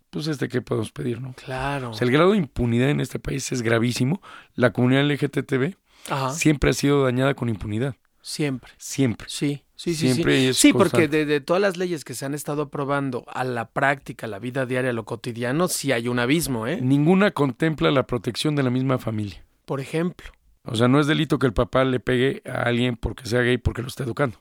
pues 0.09 0.27
este 0.27 0.47
que 0.47 0.61
podemos 0.61 0.91
pedir, 0.91 1.19
¿no? 1.21 1.33
Claro. 1.33 1.91
O 1.91 1.93
sea, 1.93 2.05
el 2.05 2.11
grado 2.13 2.31
de 2.31 2.37
impunidad 2.37 2.89
en 2.89 3.01
este 3.01 3.19
país 3.19 3.51
es 3.51 3.61
gravísimo. 3.61 4.21
La 4.53 4.71
comunidad 4.71 5.03
LGTB 5.03 5.75
Ajá. 6.09 6.31
siempre 6.31 6.69
ha 6.69 6.73
sido 6.73 7.03
dañada 7.03 7.33
con 7.33 7.49
impunidad. 7.49 7.95
Siempre. 8.21 8.71
Siempre. 8.77 9.27
Sí, 9.29 9.64
sí, 9.75 9.95
sí. 9.95 10.13
Siempre 10.13 10.39
sí. 10.39 10.47
es 10.47 10.57
Sí, 10.57 10.73
porque 10.73 11.07
de 11.07 11.39
todas 11.41 11.61
las 11.61 11.77
leyes 11.77 12.03
que 12.03 12.13
se 12.13 12.25
han 12.25 12.33
estado 12.33 12.63
aprobando 12.63 13.25
a 13.27 13.43
la 13.43 13.69
práctica, 13.69 14.25
a 14.25 14.29
la 14.29 14.39
vida 14.39 14.65
diaria, 14.65 14.91
a 14.91 14.93
lo 14.93 15.05
cotidiano, 15.05 15.67
sí 15.67 15.91
hay 15.91 16.07
un 16.07 16.19
abismo, 16.19 16.67
¿eh? 16.67 16.79
Ninguna 16.81 17.31
contempla 17.31 17.91
la 17.91 18.07
protección 18.07 18.55
de 18.55 18.63
la 18.63 18.69
misma 18.69 18.97
familia. 18.97 19.43
Por 19.65 19.79
ejemplo. 19.79 20.31
O 20.63 20.75
sea, 20.75 20.87
no 20.87 20.99
es 20.99 21.07
delito 21.07 21.39
que 21.39 21.47
el 21.47 21.53
papá 21.53 21.83
le 21.83 21.99
pegue 21.99 22.41
a 22.45 22.63
alguien 22.63 22.95
porque 22.95 23.25
sea 23.25 23.41
gay 23.41 23.57
porque 23.57 23.81
lo 23.81 23.87
está 23.87 24.03
educando. 24.03 24.39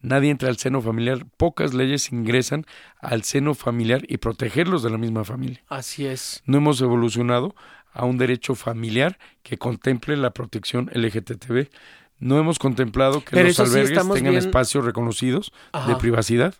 Nadie 0.00 0.30
entra 0.30 0.48
al 0.48 0.56
seno 0.56 0.80
familiar. 0.80 1.26
Pocas 1.36 1.74
leyes 1.74 2.12
ingresan 2.12 2.64
al 3.00 3.24
seno 3.24 3.54
familiar 3.54 4.02
y 4.08 4.18
protegerlos 4.18 4.82
de 4.82 4.90
la 4.90 4.98
misma 4.98 5.24
familia. 5.24 5.62
Así 5.68 6.06
es. 6.06 6.42
No 6.46 6.58
hemos 6.58 6.80
evolucionado 6.80 7.54
a 7.92 8.04
un 8.04 8.16
derecho 8.16 8.54
familiar 8.54 9.18
que 9.42 9.58
contemple 9.58 10.16
la 10.16 10.30
protección 10.30 10.90
LGTB. 10.94 11.68
No 12.18 12.38
hemos 12.38 12.58
contemplado 12.58 13.22
que 13.24 13.30
Pero 13.30 13.48
los 13.48 13.56
sí 13.56 13.62
albergues 13.62 13.98
tengan 13.98 14.22
bien- 14.22 14.34
espacios 14.36 14.84
reconocidos 14.84 15.52
Ajá. 15.72 15.88
de 15.88 15.96
privacidad. 15.96 16.54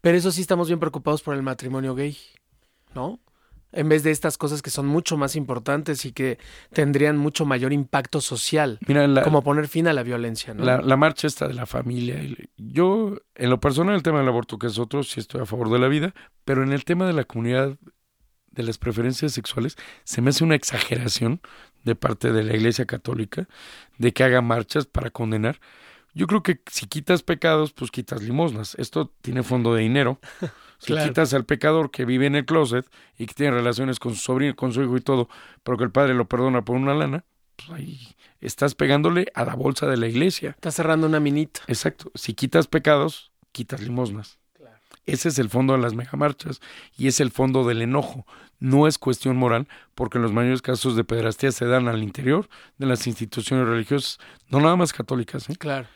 Pero 0.00 0.16
eso 0.16 0.30
sí 0.32 0.40
estamos 0.40 0.68
bien 0.68 0.78
preocupados 0.78 1.22
por 1.22 1.34
el 1.34 1.42
matrimonio 1.42 1.94
gay, 1.94 2.16
¿no? 2.94 3.20
En 3.74 3.88
vez 3.88 4.02
de 4.02 4.10
estas 4.10 4.36
cosas 4.36 4.60
que 4.60 4.68
son 4.68 4.86
mucho 4.86 5.16
más 5.16 5.34
importantes 5.34 6.04
y 6.04 6.12
que 6.12 6.38
tendrían 6.74 7.16
mucho 7.16 7.46
mayor 7.46 7.72
impacto 7.72 8.20
social, 8.20 8.78
Mira, 8.86 9.06
la, 9.08 9.22
como 9.22 9.42
poner 9.42 9.66
fin 9.66 9.88
a 9.88 9.94
la 9.94 10.02
violencia, 10.02 10.52
¿no? 10.52 10.62
la, 10.62 10.82
la 10.82 10.96
marcha 10.98 11.26
esta 11.26 11.48
de 11.48 11.54
la 11.54 11.64
familia. 11.64 12.20
Yo, 12.58 13.16
en 13.34 13.48
lo 13.48 13.60
personal, 13.60 13.94
el 13.94 14.02
tema 14.02 14.18
del 14.18 14.28
aborto, 14.28 14.58
que 14.58 14.66
es 14.66 14.78
otro, 14.78 15.02
sí 15.02 15.20
estoy 15.20 15.40
a 15.40 15.46
favor 15.46 15.70
de 15.70 15.78
la 15.78 15.88
vida, 15.88 16.14
pero 16.44 16.62
en 16.62 16.72
el 16.72 16.84
tema 16.84 17.06
de 17.06 17.14
la 17.14 17.24
comunidad 17.24 17.78
de 18.50 18.62
las 18.62 18.76
preferencias 18.76 19.32
sexuales, 19.32 19.76
se 20.04 20.20
me 20.20 20.28
hace 20.30 20.44
una 20.44 20.54
exageración 20.54 21.40
de 21.84 21.94
parte 21.94 22.32
de 22.32 22.42
la 22.42 22.54
Iglesia 22.54 22.86
Católica 22.86 23.48
de 23.98 24.12
que 24.12 24.24
haga 24.24 24.40
marchas 24.40 24.86
para 24.86 25.10
condenar. 25.10 25.60
Yo 26.14 26.26
creo 26.26 26.42
que 26.42 26.60
si 26.70 26.86
quitas 26.86 27.22
pecados, 27.22 27.72
pues 27.72 27.90
quitas 27.90 28.22
limosnas. 28.22 28.74
Esto 28.78 29.12
tiene 29.22 29.42
fondo 29.42 29.74
de 29.74 29.82
dinero. 29.82 30.18
Si 30.82 30.96
quitas 30.96 31.32
al 31.32 31.44
pecador 31.44 31.92
que 31.92 32.04
vive 32.04 32.26
en 32.26 32.34
el 32.34 32.44
closet 32.44 32.84
y 33.16 33.26
que 33.26 33.34
tiene 33.34 33.52
relaciones 33.52 34.00
con 34.00 34.16
su 34.16 34.20
sobrino, 34.20 34.56
con 34.56 34.72
su 34.72 34.82
hijo 34.82 34.96
y 34.96 35.00
todo, 35.00 35.28
pero 35.62 35.78
que 35.78 35.84
el 35.84 35.92
padre 35.92 36.12
lo 36.12 36.26
perdona 36.26 36.64
por 36.64 36.74
una 36.74 36.92
lana, 36.92 37.24
pues 37.54 37.70
ahí 37.70 38.16
estás 38.40 38.74
pegándole 38.74 39.26
a 39.34 39.44
la 39.44 39.54
bolsa 39.54 39.86
de 39.86 39.96
la 39.96 40.08
iglesia. 40.08 40.50
Estás 40.50 40.74
cerrando 40.74 41.06
una 41.06 41.20
minita. 41.20 41.60
Exacto. 41.68 42.10
Si 42.16 42.34
quitas 42.34 42.66
pecados, 42.66 43.30
quitas 43.52 43.80
limosnas. 43.80 44.40
Ese 45.06 45.28
es 45.28 45.38
el 45.38 45.48
fondo 45.48 45.74
de 45.74 45.80
las 45.80 45.94
megamarchas 45.94 46.60
y 46.96 47.06
es 47.06 47.20
el 47.20 47.30
fondo 47.30 47.64
del 47.64 47.82
enojo. 47.82 48.26
No 48.62 48.86
es 48.86 48.96
cuestión 48.96 49.36
moral, 49.36 49.66
porque 49.96 50.20
los 50.20 50.32
mayores 50.32 50.62
casos 50.62 50.94
de 50.94 51.02
pederastía 51.02 51.50
se 51.50 51.66
dan 51.66 51.88
al 51.88 52.00
interior 52.00 52.48
de 52.78 52.86
las 52.86 53.08
instituciones 53.08 53.66
religiosas, 53.66 54.20
no 54.50 54.60
nada 54.60 54.76
más 54.76 54.92
católicas, 54.92 55.50
¿eh? 55.50 55.56
Claro. 55.58 55.88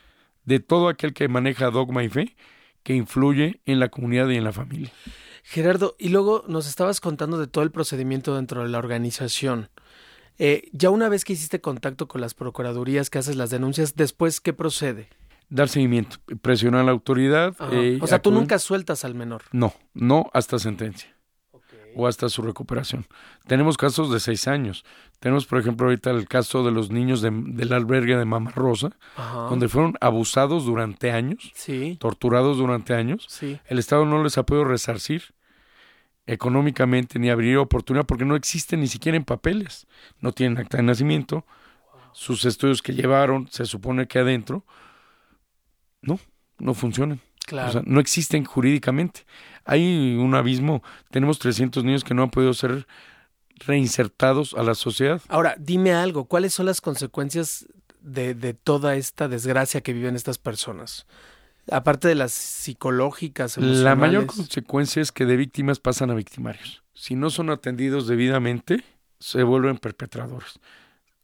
de 0.43 0.59
todo 0.59 0.89
aquel 0.89 1.13
que 1.13 1.29
maneja 1.29 1.71
dogma 1.71 2.03
y 2.03 2.09
fe 2.09 2.35
que 2.83 2.93
influye 2.93 3.61
en 3.65 3.79
la 3.79 3.87
comunidad 3.87 4.27
y 4.27 4.35
en 4.35 4.43
la 4.43 4.51
familia. 4.51 4.91
Gerardo, 5.43 5.95
y 5.97 6.09
luego 6.09 6.43
nos 6.49 6.67
estabas 6.67 6.99
contando 6.99 7.37
de 7.37 7.47
todo 7.47 7.63
el 7.63 7.71
procedimiento 7.71 8.35
dentro 8.35 8.63
de 8.63 8.67
la 8.67 8.79
organización. 8.79 9.69
Eh, 10.37 10.67
ya 10.73 10.89
una 10.89 11.07
vez 11.07 11.23
que 11.23 11.33
hiciste 11.33 11.61
contacto 11.61 12.09
con 12.09 12.19
las 12.19 12.33
procuradurías, 12.33 13.09
que 13.09 13.19
haces 13.19 13.37
las 13.37 13.49
denuncias, 13.49 13.95
después, 13.95 14.41
¿qué 14.41 14.51
procede? 14.51 15.07
Dar 15.49 15.69
seguimiento, 15.69 16.17
presionar 16.41 16.81
a 16.81 16.83
la 16.83 16.91
autoridad. 16.91 17.55
eh, 17.71 17.97
o 18.01 18.07
sea, 18.07 18.21
tú 18.21 18.31
nunca 18.31 18.59
sueltas 18.59 19.05
al 19.05 19.15
menor. 19.15 19.43
No, 19.53 19.73
no 19.93 20.29
hasta 20.33 20.59
sentencia 20.59 21.16
o 21.95 22.07
hasta 22.07 22.29
su 22.29 22.41
recuperación. 22.41 23.05
Tenemos 23.47 23.77
casos 23.77 24.11
de 24.11 24.19
seis 24.19 24.47
años. 24.47 24.85
Tenemos, 25.19 25.45
por 25.47 25.59
ejemplo, 25.59 25.87
ahorita 25.87 26.11
el 26.11 26.27
caso 26.27 26.63
de 26.63 26.71
los 26.71 26.91
niños 26.91 27.21
de- 27.21 27.31
del 27.31 27.73
albergue 27.73 28.15
de 28.17 28.25
Mama 28.25 28.51
Rosa, 28.51 28.91
Ajá. 29.15 29.47
donde 29.49 29.67
fueron 29.67 29.95
abusados 29.99 30.65
durante 30.65 31.11
años, 31.11 31.51
Sí, 31.55 31.97
torturados 31.99 32.57
durante 32.57 32.93
años. 32.93 33.25
sí. 33.29 33.59
El 33.65 33.79
Estado 33.79 34.05
no 34.05 34.23
les 34.23 34.37
ha 34.37 34.43
podido 34.45 34.65
resarcir 34.65 35.23
económicamente 36.25 37.19
ni 37.19 37.29
abrir 37.29 37.57
oportunidad 37.57 38.05
porque 38.05 38.25
no 38.25 38.35
existen 38.35 38.81
ni 38.81 38.87
siquiera 38.87 39.15
en 39.17 39.23
papeles. 39.23 39.87
No 40.19 40.31
tienen 40.33 40.57
acta 40.57 40.77
de 40.77 40.83
nacimiento. 40.83 41.45
Sus 42.13 42.45
estudios 42.45 42.81
que 42.81 42.93
llevaron, 42.93 43.47
se 43.49 43.65
supone 43.65 44.07
que 44.07 44.19
adentro, 44.19 44.65
no, 46.01 46.19
no 46.59 46.73
funcionan. 46.73 47.19
Claro. 47.45 47.69
O 47.69 47.71
sea, 47.71 47.81
no 47.85 47.99
existen 47.99 48.43
jurídicamente. 48.43 49.25
Hay 49.67 50.15
un 50.15 50.33
abismo. 50.33 50.81
Tenemos 51.11 51.37
300 51.39 51.83
niños 51.83 52.03
que 52.03 52.13
no 52.13 52.23
han 52.23 52.31
podido 52.31 52.53
ser 52.53 52.87
reinsertados 53.59 54.53
a 54.53 54.63
la 54.63 54.75
sociedad. 54.75 55.21
Ahora, 55.27 55.55
dime 55.59 55.93
algo, 55.93 56.25
¿cuáles 56.25 56.53
son 56.53 56.65
las 56.65 56.81
consecuencias 56.81 57.67
de, 58.01 58.33
de 58.33 58.53
toda 58.53 58.95
esta 58.95 59.27
desgracia 59.27 59.81
que 59.81 59.93
viven 59.93 60.15
estas 60.15 60.37
personas? 60.37 61.05
Aparte 61.69 62.07
de 62.07 62.15
las 62.15 62.31
psicológicas, 62.31 63.57
La 63.57 63.95
mayor 63.95 64.25
consecuencia 64.25 65.01
es 65.01 65.11
que 65.11 65.25
de 65.25 65.35
víctimas 65.35 65.79
pasan 65.79 66.09
a 66.11 66.13
victimarios. 66.13 66.83
Si 66.93 67.15
no 67.15 67.29
son 67.29 67.49
atendidos 67.49 68.07
debidamente, 68.07 68.83
se 69.19 69.43
vuelven 69.43 69.77
perpetradores. 69.77 70.59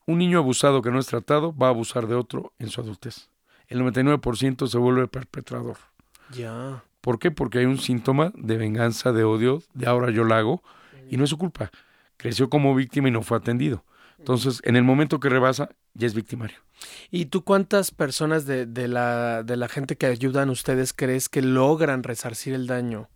Un 0.05 0.17
niño 0.17 0.39
abusado 0.39 0.81
que 0.81 0.91
no 0.91 0.99
es 0.99 1.07
tratado 1.07 1.55
va 1.55 1.67
a 1.67 1.69
abusar 1.69 2.07
de 2.07 2.15
otro 2.15 2.51
en 2.59 2.69
su 2.69 2.81
adultez. 2.81 3.29
El 3.67 3.79
99% 3.81 4.67
se 4.67 4.77
vuelve 4.77 5.07
perpetrador. 5.07 5.77
Ya. 6.31 6.83
¿Por 7.03 7.19
qué? 7.19 7.31
Porque 7.31 7.59
hay 7.59 7.65
un 7.65 7.79
síntoma 7.79 8.31
de 8.33 8.55
venganza, 8.55 9.11
de 9.11 9.25
odio, 9.25 9.61
de 9.73 9.87
ahora 9.87 10.09
yo 10.09 10.23
la 10.23 10.37
hago, 10.37 10.63
y 11.09 11.17
no 11.17 11.25
es 11.25 11.29
su 11.31 11.37
culpa. 11.37 11.69
Creció 12.15 12.49
como 12.49 12.73
víctima 12.73 13.09
y 13.09 13.11
no 13.11 13.23
fue 13.23 13.37
atendido. 13.37 13.83
Entonces, 14.19 14.61
en 14.63 14.77
el 14.77 14.85
momento 14.85 15.19
que 15.19 15.27
rebasa, 15.27 15.67
ya 15.95 16.07
es 16.07 16.13
victimario. 16.13 16.59
¿Y 17.11 17.25
tú 17.25 17.43
cuántas 17.43 17.91
personas 17.91 18.45
de, 18.45 18.65
de 18.65 18.87
la, 18.87 19.43
de 19.43 19.57
la 19.57 19.67
gente 19.67 19.97
que 19.97 20.05
ayudan 20.05 20.49
ustedes 20.49 20.93
crees 20.93 21.27
que 21.27 21.41
logran 21.41 22.03
resarcir 22.03 22.53
el 22.53 22.67
daño 22.67 23.09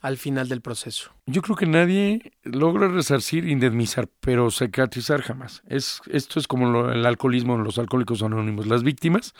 al 0.00 0.16
final 0.16 0.48
del 0.48 0.60
proceso? 0.60 1.12
Yo 1.26 1.42
creo 1.42 1.54
que 1.54 1.66
nadie 1.66 2.32
logra 2.42 2.88
resarcir, 2.88 3.46
indemnizar, 3.48 4.08
pero 4.20 4.50
cicatrizar 4.50 5.22
jamás. 5.22 5.62
Es, 5.68 6.00
esto 6.10 6.40
es 6.40 6.48
como 6.48 6.68
lo- 6.68 6.90
el 6.92 7.06
alcoholismo 7.06 7.54
en 7.54 7.62
los 7.62 7.78
alcohólicos 7.78 8.20
anónimos. 8.24 8.66
Las 8.66 8.82
víctimas 8.82 9.32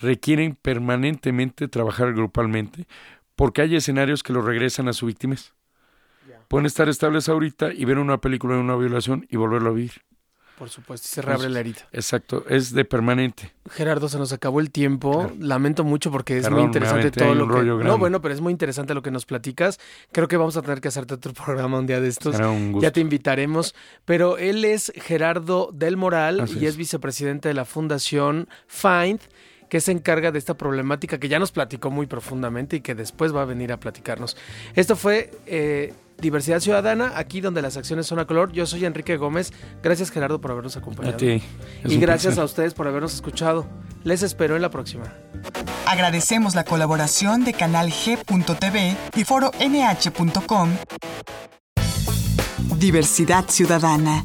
requieren 0.00 0.56
permanentemente 0.60 1.68
trabajar 1.68 2.12
grupalmente 2.14 2.86
porque 3.36 3.62
hay 3.62 3.76
escenarios 3.76 4.22
que 4.22 4.32
lo 4.32 4.42
regresan 4.42 4.88
a 4.88 4.92
su 4.92 5.06
víctimas. 5.06 5.54
Pueden 6.48 6.66
estar 6.66 6.88
estables 6.88 7.28
ahorita 7.28 7.72
y 7.72 7.84
ver 7.84 7.98
una 7.98 8.20
película 8.20 8.54
de 8.54 8.60
una 8.60 8.74
violación 8.74 9.24
y 9.30 9.36
volverlo 9.36 9.70
a 9.70 9.72
vivir. 9.72 10.02
Por 10.58 10.68
supuesto, 10.68 11.06
y 11.06 11.14
se 11.14 11.22
reabre 11.22 11.48
la 11.48 11.60
herida. 11.60 11.88
Exacto, 11.90 12.44
es 12.46 12.74
de 12.74 12.84
permanente. 12.84 13.50
Gerardo, 13.70 14.10
se 14.10 14.18
nos 14.18 14.30
acabó 14.34 14.60
el 14.60 14.70
tiempo. 14.70 15.12
Claro. 15.12 15.34
Lamento 15.38 15.84
mucho 15.84 16.10
porque 16.10 16.36
es 16.36 16.42
Perdón, 16.42 16.58
muy 16.58 16.66
interesante 16.66 17.10
todo 17.10 17.34
lo 17.34 17.48
que. 17.48 17.62
No, 17.82 17.96
bueno, 17.96 18.20
pero 18.20 18.34
es 18.34 18.42
muy 18.42 18.50
interesante 18.50 18.92
lo 18.92 19.00
que 19.00 19.10
nos 19.10 19.24
platicas. 19.24 19.80
Creo 20.12 20.28
que 20.28 20.36
vamos 20.36 20.58
a 20.58 20.62
tener 20.62 20.82
que 20.82 20.88
hacerte 20.88 21.14
otro 21.14 21.32
programa 21.44 21.78
un 21.78 21.86
día 21.86 22.00
de 22.02 22.08
estos. 22.08 22.36
Será 22.36 22.50
un 22.50 22.72
gusto. 22.72 22.82
Ya 22.82 22.90
te 22.90 23.00
invitaremos. 23.00 23.74
Pero 24.04 24.36
él 24.36 24.66
es 24.66 24.92
Gerardo 24.96 25.70
del 25.72 25.96
Moral 25.96 26.40
Así 26.40 26.58
y 26.58 26.66
es 26.66 26.72
es. 26.72 26.76
vicepresidente 26.76 27.48
de 27.48 27.54
la 27.54 27.64
Fundación 27.64 28.46
Find, 28.66 29.20
que 29.70 29.80
se 29.80 29.92
encarga 29.92 30.30
de 30.32 30.38
esta 30.38 30.54
problemática 30.54 31.18
que 31.18 31.28
ya 31.28 31.38
nos 31.38 31.52
platicó 31.52 31.90
muy 31.90 32.06
profundamente 32.06 32.76
y 32.76 32.80
que 32.80 32.94
después 32.94 33.34
va 33.34 33.42
a 33.42 33.44
venir 33.46 33.72
a 33.72 33.78
platicarnos. 33.78 34.36
Esto 34.74 34.96
fue 34.96 35.30
eh, 35.46 35.94
Diversidad 36.20 36.60
Ciudadana, 36.60 37.12
aquí 37.14 37.40
donde 37.40 37.62
las 37.62 37.76
acciones 37.76 38.06
son 38.06 38.18
a 38.18 38.26
color. 38.26 38.52
Yo 38.52 38.66
soy 38.66 38.84
Enrique 38.84 39.16
Gómez. 39.16 39.52
Gracias, 39.82 40.10
Gerardo, 40.10 40.40
por 40.40 40.50
habernos 40.50 40.76
acompañado. 40.76 41.14
A 41.14 41.16
ti. 41.16 41.42
Y 41.84 41.96
gracias 41.96 42.34
placer. 42.34 42.42
a 42.42 42.44
ustedes 42.44 42.74
por 42.74 42.88
habernos 42.88 43.14
escuchado. 43.14 43.66
Les 44.04 44.22
espero 44.22 44.56
en 44.56 44.62
la 44.62 44.70
próxima. 44.70 45.14
Agradecemos 45.86 46.54
la 46.54 46.64
colaboración 46.64 47.44
de 47.44 47.54
Canal 47.54 47.90
G.tv 47.90 48.96
y 49.16 49.24
Foro 49.24 49.52
NH.com. 49.60 50.70
Diversidad 52.78 53.44
Ciudadana, 53.48 54.24